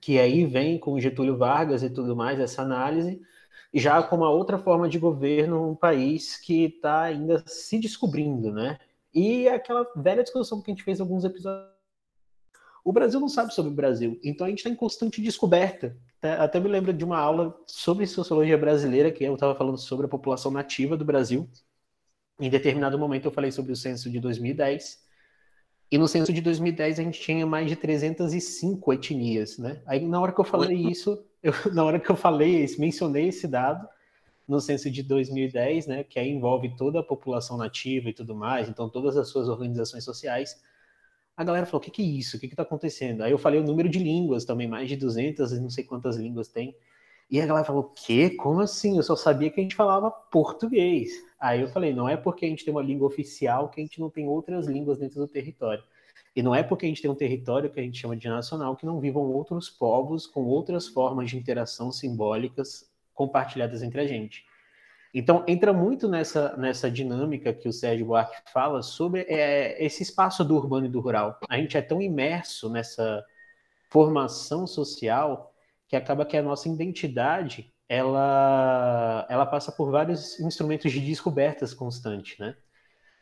que 0.00 0.18
aí 0.18 0.44
vem 0.44 0.78
com 0.78 1.00
Getúlio 1.00 1.36
Vargas 1.36 1.82
e 1.82 1.90
tudo 1.90 2.14
mais, 2.14 2.38
essa 2.38 2.62
análise, 2.62 3.20
já 3.72 4.02
com 4.02 4.16
uma 4.16 4.30
outra 4.30 4.58
forma 4.58 4.88
de 4.88 4.98
governo, 4.98 5.70
um 5.70 5.74
país 5.74 6.36
que 6.36 6.64
está 6.64 7.02
ainda 7.02 7.42
se 7.46 7.78
descobrindo, 7.78 8.52
né? 8.52 8.78
E 9.12 9.48
aquela 9.48 9.86
velha 9.96 10.22
discussão 10.22 10.60
que 10.60 10.70
a 10.70 10.74
gente 10.74 10.84
fez 10.84 11.00
alguns 11.00 11.24
episódios. 11.24 11.72
O 12.84 12.92
Brasil 12.92 13.18
não 13.18 13.28
sabe 13.28 13.54
sobre 13.54 13.72
o 13.72 13.74
Brasil, 13.74 14.20
então 14.22 14.46
a 14.46 14.50
gente 14.50 14.58
está 14.58 14.68
em 14.68 14.76
constante 14.76 15.22
descoberta. 15.22 15.96
Até 16.20 16.60
me 16.60 16.68
lembro 16.68 16.92
de 16.92 17.04
uma 17.04 17.18
aula 17.18 17.58
sobre 17.66 18.06
sociologia 18.06 18.58
brasileira, 18.58 19.10
que 19.10 19.24
eu 19.24 19.34
estava 19.34 19.54
falando 19.54 19.78
sobre 19.78 20.06
a 20.06 20.08
população 20.08 20.50
nativa 20.50 20.96
do 20.96 21.04
Brasil. 21.04 21.48
Em 22.40 22.50
determinado 22.50 22.98
momento 22.98 23.26
eu 23.26 23.30
falei 23.30 23.50
sobre 23.50 23.72
o 23.72 23.76
censo 23.76 24.10
de 24.10 24.18
2010. 24.20 25.04
E 25.90 25.98
no 25.98 26.08
censo 26.08 26.32
de 26.32 26.40
2010 26.40 26.98
a 26.98 27.02
gente 27.02 27.20
tinha 27.20 27.46
mais 27.46 27.68
de 27.68 27.76
305 27.76 28.92
etnias, 28.92 29.58
né? 29.58 29.82
Aí 29.86 30.04
na 30.04 30.20
hora 30.20 30.32
que 30.32 30.40
eu 30.40 30.44
falei 30.44 30.76
isso, 30.76 31.24
eu, 31.42 31.52
na 31.72 31.84
hora 31.84 32.00
que 32.00 32.10
eu 32.10 32.16
falei, 32.16 32.66
mencionei 32.78 33.28
esse 33.28 33.46
dado 33.46 33.88
no 34.46 34.60
censo 34.60 34.90
de 34.90 35.02
2010, 35.02 35.86
né, 35.86 36.04
que 36.04 36.18
aí 36.18 36.28
envolve 36.28 36.76
toda 36.76 37.00
a 37.00 37.02
população 37.02 37.56
nativa 37.56 38.10
e 38.10 38.12
tudo 38.12 38.34
mais, 38.34 38.68
então 38.68 38.90
todas 38.90 39.16
as 39.16 39.28
suas 39.28 39.48
organizações 39.48 40.04
sociais, 40.04 40.60
a 41.36 41.42
galera 41.42 41.66
falou: 41.66 41.80
o 41.80 41.84
que, 41.84 41.90
que 41.90 42.02
é 42.02 42.04
isso? 42.04 42.36
O 42.36 42.40
que 42.40 42.46
está 42.46 42.62
acontecendo? 42.62 43.22
Aí 43.22 43.32
eu 43.32 43.38
falei 43.38 43.60
o 43.60 43.64
número 43.64 43.88
de 43.88 43.98
línguas 43.98 44.44
também, 44.44 44.68
mais 44.68 44.88
de 44.88 44.96
200, 44.96 45.52
não 45.60 45.70
sei 45.70 45.84
quantas 45.84 46.16
línguas 46.16 46.48
tem. 46.48 46.76
E 47.30 47.40
a 47.40 47.46
galera 47.46 47.64
falou: 47.64 47.82
o 47.82 47.90
quê? 47.90 48.30
Como 48.30 48.60
assim? 48.60 48.96
Eu 48.96 49.02
só 49.02 49.16
sabia 49.16 49.50
que 49.50 49.60
a 49.60 49.62
gente 49.62 49.74
falava 49.74 50.10
português. 50.10 51.10
Aí 51.44 51.60
eu 51.60 51.68
falei: 51.68 51.92
não 51.92 52.08
é 52.08 52.16
porque 52.16 52.46
a 52.46 52.48
gente 52.48 52.64
tem 52.64 52.72
uma 52.72 52.82
língua 52.82 53.06
oficial 53.06 53.68
que 53.68 53.78
a 53.78 53.84
gente 53.84 54.00
não 54.00 54.08
tem 54.08 54.26
outras 54.26 54.66
línguas 54.66 54.98
dentro 54.98 55.20
do 55.20 55.28
território. 55.28 55.84
E 56.34 56.42
não 56.42 56.54
é 56.54 56.62
porque 56.62 56.86
a 56.86 56.88
gente 56.88 57.02
tem 57.02 57.10
um 57.10 57.14
território 57.14 57.68
que 57.70 57.78
a 57.78 57.82
gente 57.82 58.00
chama 58.00 58.16
de 58.16 58.26
nacional 58.26 58.74
que 58.74 58.86
não 58.86 58.98
vivam 58.98 59.30
outros 59.30 59.68
povos 59.68 60.26
com 60.26 60.42
outras 60.46 60.88
formas 60.88 61.28
de 61.28 61.36
interação 61.36 61.92
simbólicas 61.92 62.90
compartilhadas 63.12 63.82
entre 63.82 64.00
a 64.00 64.06
gente. 64.06 64.46
Então, 65.12 65.44
entra 65.46 65.70
muito 65.70 66.08
nessa, 66.08 66.56
nessa 66.56 66.90
dinâmica 66.90 67.52
que 67.52 67.68
o 67.68 67.72
Sérgio 67.72 68.06
Buarque 68.06 68.36
fala 68.50 68.80
sobre 68.80 69.20
é, 69.28 69.84
esse 69.84 70.02
espaço 70.02 70.42
do 70.42 70.56
urbano 70.56 70.86
e 70.86 70.88
do 70.88 71.00
rural. 71.00 71.38
A 71.46 71.58
gente 71.58 71.76
é 71.76 71.82
tão 71.82 72.00
imerso 72.00 72.70
nessa 72.70 73.22
formação 73.90 74.66
social 74.66 75.54
que 75.86 75.94
acaba 75.94 76.24
que 76.24 76.38
a 76.38 76.42
nossa 76.42 76.70
identidade 76.70 77.73
ela, 77.88 79.26
ela 79.28 79.46
passa 79.46 79.70
por 79.70 79.90
vários 79.90 80.38
instrumentos 80.40 80.90
de 80.90 81.00
descobertas 81.00 81.74
constantes, 81.74 82.38
né? 82.38 82.56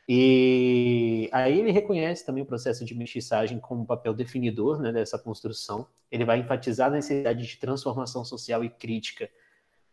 E 0.09 1.29
aí 1.33 1.59
ele 1.59 1.71
reconhece 1.71 2.27
também 2.27 2.43
o 2.43 2.47
processo 2.47 2.85
de 2.85 2.95
mestiçagem 2.95 3.59
como 3.61 3.83
um 3.83 3.87
papel 3.87 4.13
definidor 4.13 4.81
né, 4.81 4.93
dessa 4.93 5.19
construção. 5.19 5.87
Ele 6.11 6.25
vai 6.25 6.39
enfatizar 6.41 6.89
a 6.89 6.95
necessidade 6.95 7.47
de 7.47 7.57
transformação 7.57 8.25
social 8.25 8.65
e 8.65 8.69
crítica 8.69 9.31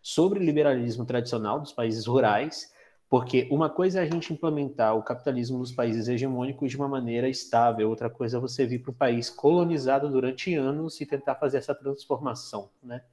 sobre 0.01 0.39
o 0.39 0.43
liberalismo 0.43 1.05
tradicional 1.05 1.59
dos 1.59 1.71
países 1.71 2.05
rurais, 2.07 2.73
porque 3.07 3.47
uma 3.51 3.69
coisa 3.69 3.99
é 3.99 4.03
a 4.03 4.05
gente 4.05 4.33
implementar 4.33 4.95
o 4.95 5.03
capitalismo 5.03 5.57
nos 5.57 5.71
países 5.71 6.07
hegemônicos 6.07 6.71
de 6.71 6.77
uma 6.77 6.87
maneira 6.87 7.29
estável, 7.29 7.89
outra 7.89 8.09
coisa 8.09 8.37
é 8.37 8.39
você 8.39 8.65
vir 8.65 8.79
para 8.79 8.91
um 8.91 8.95
país 8.95 9.29
colonizado 9.29 10.09
durante 10.09 10.55
anos 10.55 10.99
e 11.01 11.05
tentar 11.05 11.35
fazer 11.35 11.57
essa 11.57 11.75
transformação, 11.75 12.69
né? 12.81 13.03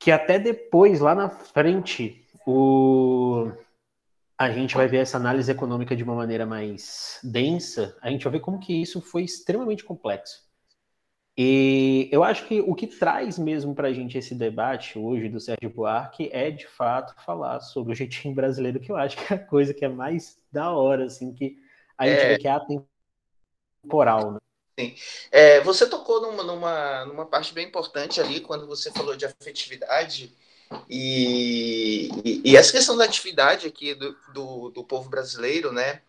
Que 0.00 0.10
até 0.10 0.38
depois, 0.38 0.98
lá 0.98 1.14
na 1.14 1.28
frente, 1.28 2.26
o... 2.46 3.52
a 4.36 4.50
gente 4.50 4.74
vai 4.74 4.88
ver 4.88 4.98
essa 4.98 5.18
análise 5.18 5.52
econômica 5.52 5.94
de 5.94 6.02
uma 6.02 6.14
maneira 6.14 6.46
mais 6.46 7.20
densa, 7.22 7.96
a 8.00 8.10
gente 8.10 8.24
vai 8.24 8.32
ver 8.32 8.40
como 8.40 8.58
que 8.58 8.72
isso 8.72 9.00
foi 9.00 9.22
extremamente 9.22 9.84
complexo. 9.84 10.50
E 11.36 12.08
eu 12.10 12.24
acho 12.24 12.46
que 12.46 12.60
o 12.60 12.74
que 12.74 12.86
traz 12.86 13.38
mesmo 13.38 13.74
para 13.74 13.88
a 13.88 13.92
gente 13.92 14.18
esse 14.18 14.34
debate 14.34 14.98
hoje 14.98 15.28
do 15.28 15.38
Sérgio 15.38 15.70
Buarque 15.70 16.28
é, 16.32 16.50
de 16.50 16.66
fato, 16.66 17.14
falar 17.24 17.60
sobre 17.60 17.92
o 17.92 17.96
jeitinho 17.96 18.34
brasileiro, 18.34 18.80
que 18.80 18.90
eu 18.90 18.96
acho 18.96 19.16
que 19.16 19.32
é 19.32 19.36
a 19.36 19.46
coisa 19.46 19.72
que 19.72 19.84
é 19.84 19.88
mais 19.88 20.38
da 20.50 20.72
hora, 20.72 21.04
assim, 21.04 21.32
que 21.32 21.56
a 21.96 22.06
gente 22.06 22.20
é... 22.20 22.28
vê 22.28 22.38
que 22.38 22.48
é 22.48 22.50
atemporal, 23.82 24.32
né? 24.32 24.38
Sim. 24.78 24.94
É, 25.30 25.60
você 25.60 25.88
tocou 25.88 25.99
numa, 26.20 26.42
numa, 26.42 27.04
numa 27.06 27.26
parte 27.26 27.52
bem 27.52 27.66
importante 27.66 28.20
ali, 28.20 28.40
quando 28.40 28.66
você 28.66 28.90
falou 28.92 29.16
de 29.16 29.26
afetividade, 29.26 30.32
e, 30.88 32.10
e, 32.24 32.42
e 32.44 32.56
essa 32.56 32.72
questão 32.72 32.96
da 32.96 33.04
atividade 33.04 33.66
aqui 33.66 33.94
do, 33.94 34.16
do, 34.32 34.70
do 34.70 34.84
povo 34.84 35.08
brasileiro, 35.08 35.72
né? 35.72 36.02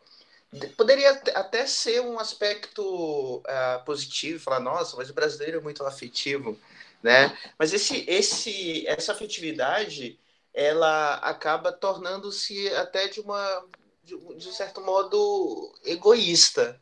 Poderia 0.76 1.12
até 1.34 1.66
ser 1.66 2.02
um 2.02 2.20
aspecto 2.20 3.38
uh, 3.38 3.86
positivo, 3.86 4.44
falar, 4.44 4.60
nossa, 4.60 4.98
mas 4.98 5.10
o 5.10 5.14
brasileiro 5.14 5.58
é 5.58 5.62
muito 5.62 5.84
afetivo, 5.86 6.60
né? 7.02 7.36
Mas 7.58 7.74
esse, 7.74 8.04
esse, 8.08 8.86
essa 8.86 9.14
afetividade, 9.14 10.20
ela 10.54 11.16
acaba 11.16 11.72
tornando-se 11.72 12.68
até 12.76 13.08
de 13.08 13.22
uma, 13.22 13.66
de, 14.04 14.18
de, 14.36 14.50
um 14.50 14.52
certo 14.52 14.82
modo, 14.82 15.74
egoísta, 15.86 16.80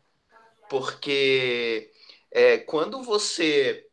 porque 0.68 1.92
é, 2.32 2.58
quando 2.58 3.04
você 3.04 3.86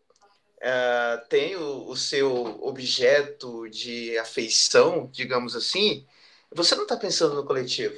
uh, 0.58 1.28
tem 1.28 1.56
o, 1.56 1.88
o 1.88 1.96
seu 1.96 2.32
objeto 2.62 3.68
de 3.68 4.16
afeição, 4.18 5.08
digamos 5.12 5.56
assim, 5.56 6.06
você 6.50 6.74
não 6.74 6.84
está 6.84 6.96
pensando 6.96 7.34
no 7.34 7.44
coletivo, 7.44 7.96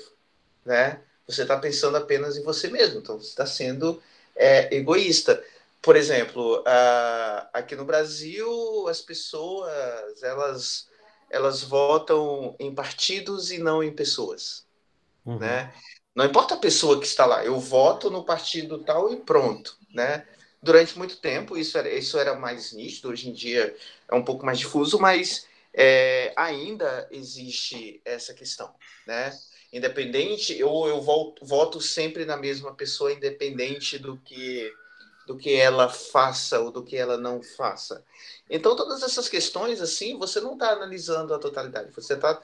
né? 0.65 1.03
você 1.29 1.43
está 1.43 1.59
pensando 1.59 1.97
apenas 1.97 2.37
em 2.37 2.43
você 2.43 2.69
mesmo, 2.69 3.01
então 3.01 3.21
você 3.21 3.29
está 3.29 3.45
sendo 3.45 4.03
é, 4.35 4.75
egoísta. 4.75 5.45
Por 5.83 5.95
exemplo, 5.95 6.65
aqui 7.53 7.77
no 7.77 7.85
Brasil, 7.85 8.89
as 8.89 9.01
pessoas 9.01 10.23
elas, 10.23 10.89
elas 11.31 11.63
votam 11.63 12.57
em 12.59 12.75
partidos 12.75 13.53
e 13.53 13.59
não 13.59 13.83
em 13.83 13.93
pessoas. 13.93 14.67
Uhum. 15.25 15.39
Né? 15.39 15.73
Não 16.15 16.25
importa 16.25 16.55
a 16.55 16.59
pessoa 16.59 16.99
que 16.99 17.07
está 17.07 17.27
lá, 17.27 17.45
eu 17.45 17.61
voto 17.61 18.11
no 18.11 18.25
partido 18.25 18.79
tal 18.79 19.13
e 19.13 19.17
pronto. 19.17 19.78
Né? 19.93 20.27
Durante 20.63 20.99
muito 20.99 21.17
tempo 21.19 21.57
isso 21.57 21.79
era, 21.79 21.89
isso 21.89 22.19
era 22.19 22.35
mais 22.35 22.73
nítido, 22.73 23.09
hoje 23.09 23.29
em 23.29 23.33
dia 23.33 23.75
é 24.09 24.15
um 24.15 24.25
pouco 24.25 24.45
mais 24.45 24.59
difuso, 24.59 24.99
mas 24.99 25.47
é, 25.73 26.33
ainda 26.37 27.09
existe 27.11 28.01
essa 28.05 28.35
questão. 28.35 28.75
Né? 29.07 29.33
independente, 29.73 30.63
ou 30.63 30.89
eu 30.89 31.01
volto, 31.01 31.45
voto 31.45 31.81
sempre 31.81 32.25
na 32.25 32.37
mesma 32.37 32.75
pessoa, 32.75 33.13
independente 33.13 33.99
do 33.99 34.17
que 34.19 34.73
do 35.27 35.37
que 35.37 35.55
ela 35.55 35.91
faça 35.91 36.59
ou 36.59 36.71
do 36.71 36.83
que 36.83 36.97
ela 36.97 37.19
não 37.19 37.43
faça. 37.43 38.03
Então, 38.49 38.75
todas 38.75 39.03
essas 39.03 39.29
questões, 39.29 39.79
assim, 39.79 40.19
você 40.19 40.41
não 40.41 40.55
está 40.55 40.71
analisando 40.71 41.35
a 41.35 41.39
totalidade, 41.39 41.93
você 41.95 42.15
está 42.15 42.41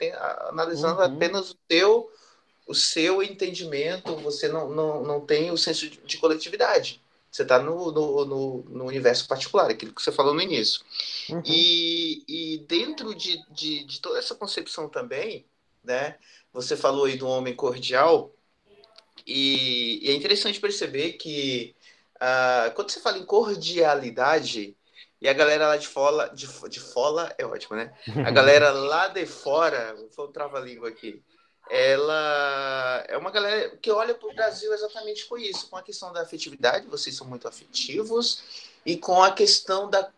analisando 0.49 0.99
uhum. 0.99 1.05
apenas 1.05 1.49
o 1.49 1.57
seu, 1.67 2.11
o 2.67 2.75
seu 2.75 3.23
entendimento, 3.23 4.15
você 4.17 4.47
não, 4.47 4.69
não, 4.69 5.03
não 5.03 5.19
tem 5.19 5.49
o 5.49 5.57
senso 5.57 5.89
de, 5.89 5.97
de 5.97 6.17
coletividade. 6.19 7.01
Você 7.35 7.41
está 7.41 7.59
no, 7.59 7.91
no, 7.91 8.23
no, 8.25 8.63
no, 8.63 8.85
universo 8.85 9.27
particular, 9.27 9.69
aquilo 9.69 9.93
que 9.93 10.01
você 10.01 10.09
falou 10.09 10.33
no 10.33 10.41
início. 10.41 10.79
Uhum. 11.29 11.43
E, 11.45 12.23
e 12.29 12.57
dentro 12.59 13.13
de, 13.13 13.43
de, 13.51 13.83
de 13.83 13.99
toda 13.99 14.19
essa 14.19 14.33
concepção 14.33 14.87
também, 14.87 15.45
né, 15.83 16.15
você 16.53 16.77
falou 16.77 17.03
aí 17.03 17.17
do 17.17 17.27
homem 17.27 17.53
cordial, 17.53 18.31
e, 19.27 19.99
e 20.01 20.11
é 20.11 20.13
interessante 20.13 20.61
perceber 20.61 21.13
que 21.13 21.75
uh, 22.15 22.73
quando 22.73 22.89
você 22.89 23.01
fala 23.01 23.17
em 23.17 23.25
cordialidade, 23.25 24.77
e 25.19 25.27
a 25.27 25.33
galera 25.33 25.67
lá 25.67 25.75
de 25.75 25.87
fora, 25.89 26.29
de, 26.29 26.47
de 26.69 26.79
fora 26.79 27.35
é 27.37 27.45
ótimo, 27.45 27.75
né? 27.75 27.93
A 28.25 28.31
galera 28.31 28.71
lá 28.71 29.09
de 29.09 29.25
fora, 29.25 29.93
vou 30.15 30.29
trava-língua 30.29 30.87
aqui, 30.87 31.21
ela 31.69 32.54
é 33.15 33.17
uma 33.17 33.31
galera 33.31 33.77
que 33.77 33.89
olha 33.89 34.13
para 34.13 34.27
o 34.27 34.35
Brasil 34.35 34.73
exatamente 34.73 35.25
com 35.25 35.37
isso, 35.37 35.69
com 35.69 35.77
a 35.77 35.81
questão 35.81 36.11
da 36.11 36.21
afetividade, 36.21 36.87
vocês 36.87 37.15
são 37.15 37.25
muito 37.25 37.47
afetivos, 37.47 38.43
e 38.85 38.97
com 38.97 39.23
a 39.23 39.31
questão 39.31 39.89
da, 39.89 40.11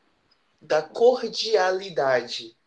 da 0.59 0.81
cordialidade. 0.81 2.57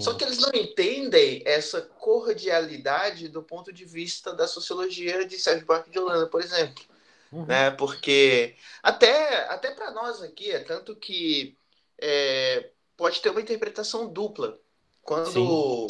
Só 0.00 0.14
que 0.14 0.22
eles 0.22 0.38
não 0.38 0.50
entendem 0.54 1.42
essa 1.44 1.82
cordialidade 1.82 3.28
do 3.28 3.42
ponto 3.42 3.72
de 3.72 3.84
vista 3.84 4.32
da 4.32 4.46
sociologia 4.46 5.26
de 5.26 5.36
Sérgio 5.36 5.66
Buarque 5.66 5.90
de 5.90 5.98
Holanda, 5.98 6.28
por 6.28 6.40
exemplo. 6.40 6.84
Uhum. 7.32 7.44
Né? 7.44 7.72
Porque 7.72 8.54
até, 8.80 9.48
até 9.48 9.72
para 9.72 9.90
nós 9.90 10.22
aqui, 10.22 10.52
é 10.52 10.60
tanto 10.60 10.94
que 10.94 11.58
é, 11.98 12.70
pode 12.96 13.20
ter 13.20 13.30
uma 13.30 13.40
interpretação 13.40 14.06
dupla. 14.06 14.60
Quando, 15.02 15.88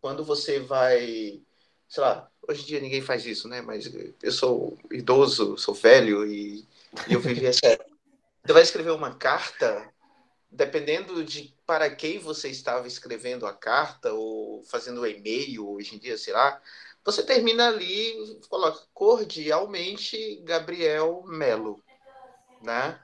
quando 0.00 0.24
você 0.24 0.58
vai, 0.58 1.42
sei 1.90 2.04
lá, 2.04 2.30
hoje 2.48 2.62
em 2.62 2.66
dia 2.66 2.80
ninguém 2.80 3.02
faz 3.02 3.26
isso, 3.26 3.48
né? 3.48 3.60
Mas 3.60 3.90
eu 4.22 4.32
sou 4.32 4.78
idoso, 4.92 5.58
sou 5.58 5.74
velho 5.74 6.24
e, 6.24 6.64
e 7.08 7.12
eu 7.12 7.20
vivi 7.20 7.44
essa. 7.44 7.60
Você 8.46 8.52
vai 8.54 8.62
escrever 8.62 8.92
uma 8.92 9.14
carta 9.16 9.92
dependendo 10.50 11.22
de 11.22 11.54
para 11.66 11.90
quem 11.94 12.18
você 12.18 12.48
estava 12.48 12.88
escrevendo 12.88 13.46
a 13.46 13.52
carta 13.52 14.12
ou 14.12 14.64
fazendo 14.64 15.02
o 15.02 15.06
e-mail, 15.06 15.68
hoje 15.68 15.94
em 15.94 15.98
dia, 15.98 16.16
sei 16.16 16.32
lá, 16.32 16.60
você 17.04 17.22
termina 17.22 17.68
ali, 17.68 18.40
coloca 18.48 18.82
cordialmente 18.92 20.40
Gabriel 20.42 21.22
Melo, 21.26 21.84
né? 22.62 22.98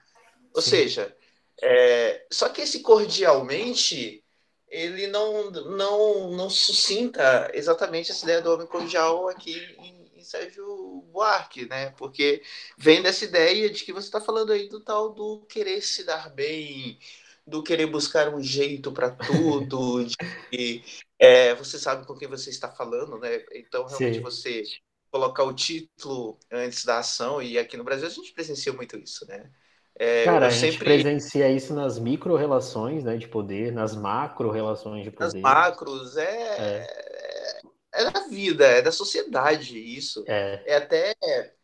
Ou 0.54 0.62
Sim. 0.62 0.70
seja, 0.70 1.16
é, 1.62 2.26
só 2.32 2.48
que 2.48 2.62
esse 2.62 2.80
cordialmente 2.80 4.24
ele 4.68 5.06
não, 5.06 5.50
não, 5.50 6.30
não 6.32 6.50
sucinta 6.50 7.50
exatamente 7.54 8.10
essa 8.10 8.24
ideia 8.24 8.42
do 8.42 8.52
homem 8.52 8.66
cordial 8.66 9.28
aqui 9.28 9.56
em, 9.78 10.10
em 10.18 10.22
Sérgio 10.22 11.02
Buarque, 11.12 11.66
né? 11.66 11.90
Porque 11.90 12.42
vem 12.76 13.02
dessa 13.02 13.24
ideia 13.24 13.70
de 13.70 13.84
que 13.84 13.92
você 13.92 14.06
está 14.06 14.20
falando 14.20 14.52
aí 14.52 14.68
do 14.68 14.80
tal 14.80 15.12
do 15.12 15.46
querer 15.48 15.80
se 15.80 16.04
dar 16.04 16.30
bem, 16.30 16.98
do 17.46 17.62
querer 17.62 17.86
buscar 17.86 18.34
um 18.34 18.42
jeito 18.42 18.90
para 18.90 19.10
tudo, 19.10 20.04
de, 20.52 20.82
é, 21.18 21.54
você 21.54 21.78
sabe 21.78 22.06
com 22.06 22.16
quem 22.16 22.28
você 22.28 22.50
está 22.50 22.70
falando, 22.70 23.18
né? 23.18 23.44
Então, 23.52 23.86
realmente, 23.86 24.16
Sim. 24.16 24.20
você 24.20 24.62
colocar 25.10 25.44
o 25.44 25.54
título 25.54 26.38
antes 26.50 26.84
da 26.84 26.98
ação, 26.98 27.40
e 27.40 27.58
aqui 27.58 27.76
no 27.76 27.84
Brasil 27.84 28.06
a 28.06 28.10
gente 28.10 28.34
presencia 28.34 28.72
muito 28.72 28.98
isso, 28.98 29.24
né? 29.26 29.50
É, 29.98 30.24
Cara, 30.24 30.46
a 30.46 30.50
gente 30.50 30.72
sempre... 30.72 30.84
presencia 30.84 31.48
isso 31.48 31.74
nas 31.74 31.98
micro-relações 31.98 33.02
né, 33.02 33.16
de 33.16 33.26
poder, 33.26 33.72
nas 33.72 33.94
macro-relações 33.94 35.04
de 35.04 35.10
poder. 35.10 35.24
Nas 35.24 35.34
macros, 35.34 36.16
é... 36.16 36.22
é... 36.22 37.60
é 37.94 38.10
da 38.10 38.20
vida, 38.28 38.66
é 38.66 38.82
da 38.82 38.92
sociedade 38.92 39.78
isso. 39.78 40.22
É, 40.26 40.62
é 40.66 40.76
até... 40.76 41.14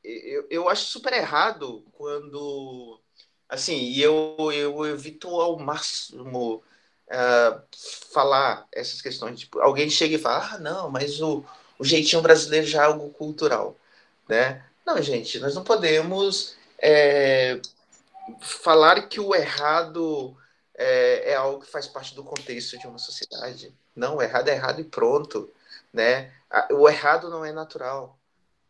Eu, 0.02 0.46
eu 0.50 0.68
acho 0.68 0.84
super 0.84 1.12
errado 1.12 1.84
quando... 1.92 2.98
Assim, 3.48 3.76
e 3.76 4.00
eu, 4.00 4.34
eu 4.50 4.86
evito 4.86 5.28
ao 5.28 5.58
máximo 5.58 6.62
uh, 7.08 7.62
falar 8.12 8.66
essas 8.72 9.02
questões. 9.02 9.40
Tipo, 9.40 9.60
alguém 9.60 9.90
chega 9.90 10.14
e 10.14 10.18
fala, 10.18 10.54
ah, 10.54 10.58
não, 10.58 10.90
mas 10.90 11.20
o, 11.20 11.44
o 11.78 11.84
jeitinho 11.84 12.22
brasileiro 12.22 12.66
já 12.66 12.82
é 12.82 12.86
algo 12.86 13.10
cultural, 13.10 13.76
né? 14.26 14.64
Não, 14.86 15.00
gente, 15.02 15.38
nós 15.38 15.54
não 15.54 15.62
podemos 15.62 16.56
é, 16.78 17.60
falar 18.40 19.08
que 19.08 19.20
o 19.20 19.34
errado 19.34 20.36
é, 20.74 21.32
é, 21.32 21.34
algo 21.34 21.60
que 21.60 21.70
faz 21.70 21.86
parte 21.86 22.14
do 22.14 22.24
contexto 22.24 22.78
de 22.78 22.86
uma 22.86 22.98
sociedade. 22.98 23.74
Não, 23.94 24.16
o 24.16 24.22
errado 24.22 24.48
é 24.48 24.54
errado 24.54 24.80
e 24.80 24.84
pronto, 24.84 25.52
né? 25.92 26.32
O 26.70 26.88
errado 26.88 27.28
não 27.28 27.44
é 27.44 27.52
natural. 27.52 28.18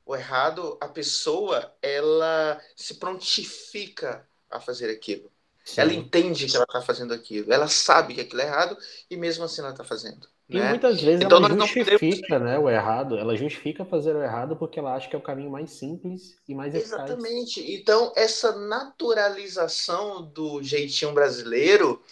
O 0.04 0.16
errado, 0.16 0.76
a 0.80 0.88
pessoa, 0.88 1.72
ela 1.80 2.60
se 2.76 2.94
prontifica 2.94 4.26
a 4.50 4.60
fazer 4.60 4.90
aquilo. 4.90 5.30
Sim. 5.64 5.80
Ela 5.80 5.92
entende 5.92 6.46
que 6.46 6.56
ela 6.56 6.64
está 6.64 6.82
fazendo 6.82 7.14
aquilo, 7.14 7.52
ela 7.52 7.68
sabe 7.68 8.14
que 8.14 8.20
aquilo 8.20 8.40
é 8.40 8.46
errado 8.46 8.76
e 9.08 9.16
mesmo 9.16 9.44
assim 9.44 9.60
ela 9.60 9.70
está 9.70 9.84
fazendo. 9.84 10.28
E 10.52 10.58
né? 10.58 10.68
muitas 10.68 11.00
vezes 11.00 11.24
então, 11.24 11.38
ela 11.38 11.48
justifica 11.48 12.28
podemos... 12.28 12.44
né, 12.44 12.58
o 12.58 12.68
errado, 12.68 13.16
ela 13.16 13.34
justifica 13.34 13.84
fazer 13.84 14.14
o 14.14 14.22
errado 14.22 14.54
porque 14.56 14.78
ela 14.78 14.94
acha 14.94 15.08
que 15.08 15.16
é 15.16 15.18
o 15.18 15.22
caminho 15.22 15.50
mais 15.50 15.70
simples 15.70 16.36
e 16.46 16.54
mais 16.54 16.74
eficaz. 16.74 17.10
Exatamente. 17.10 17.74
Então, 17.74 18.12
essa 18.14 18.52
naturalização 18.56 20.22
do 20.22 20.62
jeitinho 20.62 21.12
brasileiro 21.12 22.02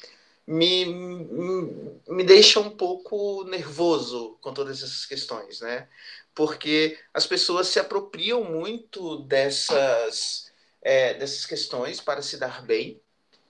me, 0.47 0.85
me, 0.87 2.01
me 2.09 2.25
deixa 2.25 2.59
um 2.59 2.71
pouco 2.71 3.45
nervoso 3.45 4.37
com 4.41 4.53
todas 4.53 4.83
essas 4.83 5.07
questões, 5.07 5.61
né? 5.61 5.87
Porque 6.35 6.99
as 7.13 7.27
pessoas 7.27 7.69
se 7.69 7.79
apropriam 7.79 8.43
muito 8.43 9.19
dessas, 9.19 10.51
é, 10.83 11.15
dessas 11.15 11.47
questões 11.47 12.01
para 12.01 12.23
se 12.23 12.37
dar 12.37 12.63
bem, 12.63 13.01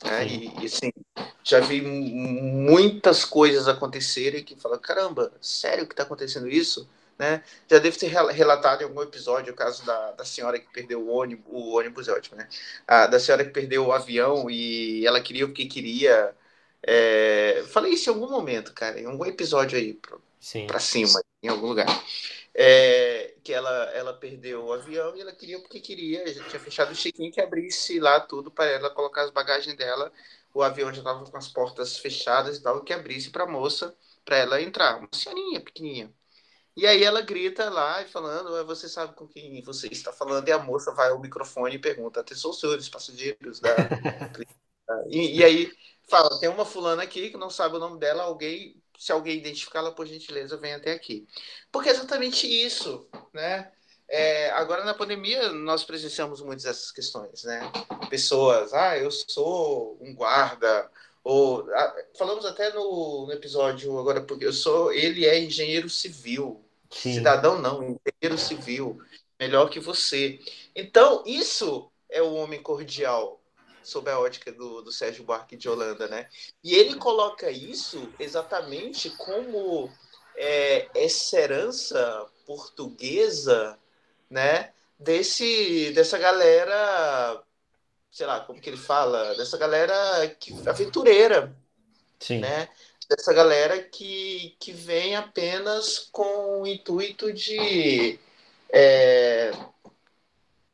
né? 0.05 0.27
E, 0.27 0.63
e, 0.63 0.67
assim, 0.67 0.90
já 1.51 1.61
vi 1.61 1.83
muitas 1.83 3.25
coisas 3.25 3.67
acontecerem 3.67 4.45
que 4.45 4.55
fala, 4.55 4.79
caramba, 4.79 5.33
sério 5.41 5.87
que 5.87 5.93
está 5.93 6.05
acontecendo 6.05 6.49
isso? 6.49 6.89
Né? 7.19 7.43
Já 7.69 7.79
deve 7.79 7.99
ter 7.99 8.07
relatado 8.07 8.81
em 8.81 8.85
algum 8.85 9.03
episódio 9.03 9.53
o 9.53 9.57
caso 9.57 9.85
da, 9.85 10.13
da 10.13 10.25
senhora 10.25 10.59
que 10.59 10.73
perdeu 10.73 11.03
o 11.03 11.09
ônibus, 11.11 11.45
o 11.53 11.77
ônibus 11.77 12.09
é 12.09 12.13
ótimo, 12.13 12.37
né? 12.39 12.49
A, 12.87 13.07
da 13.07 13.21
senhora 13.21 13.45
que 13.45 13.51
perdeu 13.51 13.87
o 13.87 13.93
avião 13.93 14.49
e 14.49 15.07
ela 15.07 15.21
queria 15.21 15.45
o 15.45 15.53
que 15.53 15.67
queria. 15.67 16.35
É... 16.83 17.63
Falei 17.69 17.93
isso 17.93 18.09
em 18.09 18.15
algum 18.15 18.31
momento, 18.31 18.73
cara, 18.73 18.99
em 18.99 19.05
algum 19.05 19.27
episódio 19.27 19.77
aí 19.77 19.93
para 20.67 20.81
cima, 20.81 21.21
em 21.43 21.49
algum 21.49 21.67
lugar. 21.67 21.87
É, 22.55 23.35
que 23.45 23.53
ela, 23.53 23.85
ela 23.93 24.13
perdeu 24.15 24.65
o 24.65 24.73
avião 24.73 25.17
e 25.17 25.21
ela 25.21 25.33
queria 25.33 25.61
porque 25.61 25.81
queria, 25.81 26.27
já 26.33 26.43
tinha 26.45 26.61
fechado 26.61 26.93
o 26.93 26.95
check-in 26.95 27.31
que 27.31 27.41
abrisse 27.41 28.01
lá 28.01 28.19
tudo 28.21 28.51
para 28.51 28.67
ela 28.67 28.91
colocar 28.91 29.23
as 29.23 29.31
bagagens 29.31 29.77
dela. 29.77 30.13
O 30.53 30.63
avião 30.63 30.93
já 30.93 30.99
estava 30.99 31.25
com 31.25 31.37
as 31.37 31.49
portas 31.49 31.99
fechadas 31.99 32.57
e 32.57 32.63
tal, 32.63 32.83
que 32.83 32.93
abrisse 32.93 33.31
para 33.31 33.45
a 33.45 33.47
moça 33.47 33.95
para 34.25 34.37
ela 34.37 34.61
entrar, 34.61 34.99
uma 34.99 35.09
senhorinha 35.13 35.61
pequenininha. 35.61 36.13
E 36.77 36.87
aí 36.87 37.03
ela 37.03 37.21
grita 37.21 37.69
lá, 37.69 38.05
falando, 38.07 38.65
você 38.67 38.89
sabe 38.89 39.15
com 39.15 39.27
quem 39.27 39.61
você 39.63 39.89
está 39.89 40.13
falando, 40.13 40.49
e 40.49 40.53
a 40.53 40.59
moça 40.59 40.93
vai 40.93 41.11
ao 41.11 41.19
microfone 41.21 41.77
e 41.77 41.79
pergunta, 41.79 42.21
atenção 42.21 42.53
senhores 42.53 42.89
passageiros 42.89 43.61
da... 43.61 43.71
e, 45.09 45.39
e 45.39 45.45
aí 45.45 45.73
fala, 46.09 46.39
tem 46.41 46.49
uma 46.49 46.65
fulana 46.65 47.03
aqui 47.03 47.31
que 47.31 47.37
não 47.37 47.51
sabe 47.51 47.77
o 47.77 47.81
nome 47.81 47.99
dela, 47.99 48.25
alguém 48.25 48.81
se 49.01 49.13
alguém 49.13 49.39
identificá-la, 49.39 49.93
por 49.93 50.07
gentileza, 50.07 50.59
venha 50.59 50.77
até 50.77 50.93
aqui. 50.93 51.27
Porque 51.73 51.89
é 51.89 51.93
exatamente 51.93 52.47
isso, 52.47 53.09
né? 53.33 53.73
É, 54.13 54.51
agora, 54.51 54.85
na 54.85 54.93
pandemia, 54.93 55.53
nós 55.53 55.85
presenciamos 55.85 56.43
muitas 56.43 56.65
dessas 56.65 56.91
questões, 56.91 57.45
né? 57.45 57.61
Pessoas, 58.11 58.75
ah, 58.75 58.99
eu 58.99 59.09
sou 59.09 59.97
um 60.01 60.13
guarda, 60.13 60.91
ou 61.23 61.65
ah, 61.73 61.97
falamos 62.19 62.45
até 62.45 62.73
no, 62.73 63.27
no, 63.27 63.33
episódio 63.33 63.97
agora, 63.97 64.21
porque 64.21 64.45
eu 64.45 64.53
sou, 64.53 64.93
ele 64.93 65.27
é 65.27 65.39
engenheiro 65.39 65.89
civil, 65.89 66.61
Sim. 66.91 67.15
cidadão 67.15 67.61
não, 67.61 67.85
engenheiro 67.85 68.37
civil, 68.37 69.01
melhor 69.39 69.71
que 69.71 69.79
você. 69.79 70.41
Então, 70.75 71.23
isso 71.25 71.89
é 72.09 72.21
o 72.21 72.35
homem 72.35 72.61
cordial, 72.61 73.41
sob 73.81 74.11
a 74.11 74.19
ótica 74.19 74.51
do, 74.51 74.83
do 74.83 74.91
Sérgio 74.91 75.23
Buarque 75.23 75.57
de 75.57 75.69
Holanda, 75.69 76.09
né? 76.09 76.29
E 76.65 76.75
ele 76.75 76.97
coloca 76.97 77.49
isso 77.49 78.13
exatamente 78.19 79.09
como 79.11 79.89
é, 80.35 80.89
essa 80.97 81.39
herança 81.39 82.27
portuguesa, 82.45 83.79
né? 84.31 84.71
Desse, 84.99 85.91
dessa 85.93 86.19
galera, 86.19 87.43
sei 88.11 88.27
lá, 88.27 88.41
como 88.41 88.61
que 88.61 88.71
ele 88.71 88.77
fala, 88.77 89.35
dessa 89.35 89.59
galera 89.59 90.29
que, 90.39 90.55
aventureira, 90.69 91.55
Sim. 92.21 92.39
né? 92.39 92.69
Dessa 93.09 93.33
galera 93.33 93.83
que, 93.83 94.55
que 94.61 94.73
vem 94.73 95.17
apenas 95.17 96.09
com 96.13 96.63
o 96.63 96.67
intuito 96.67 97.33
de, 97.33 98.21
é, 98.71 99.51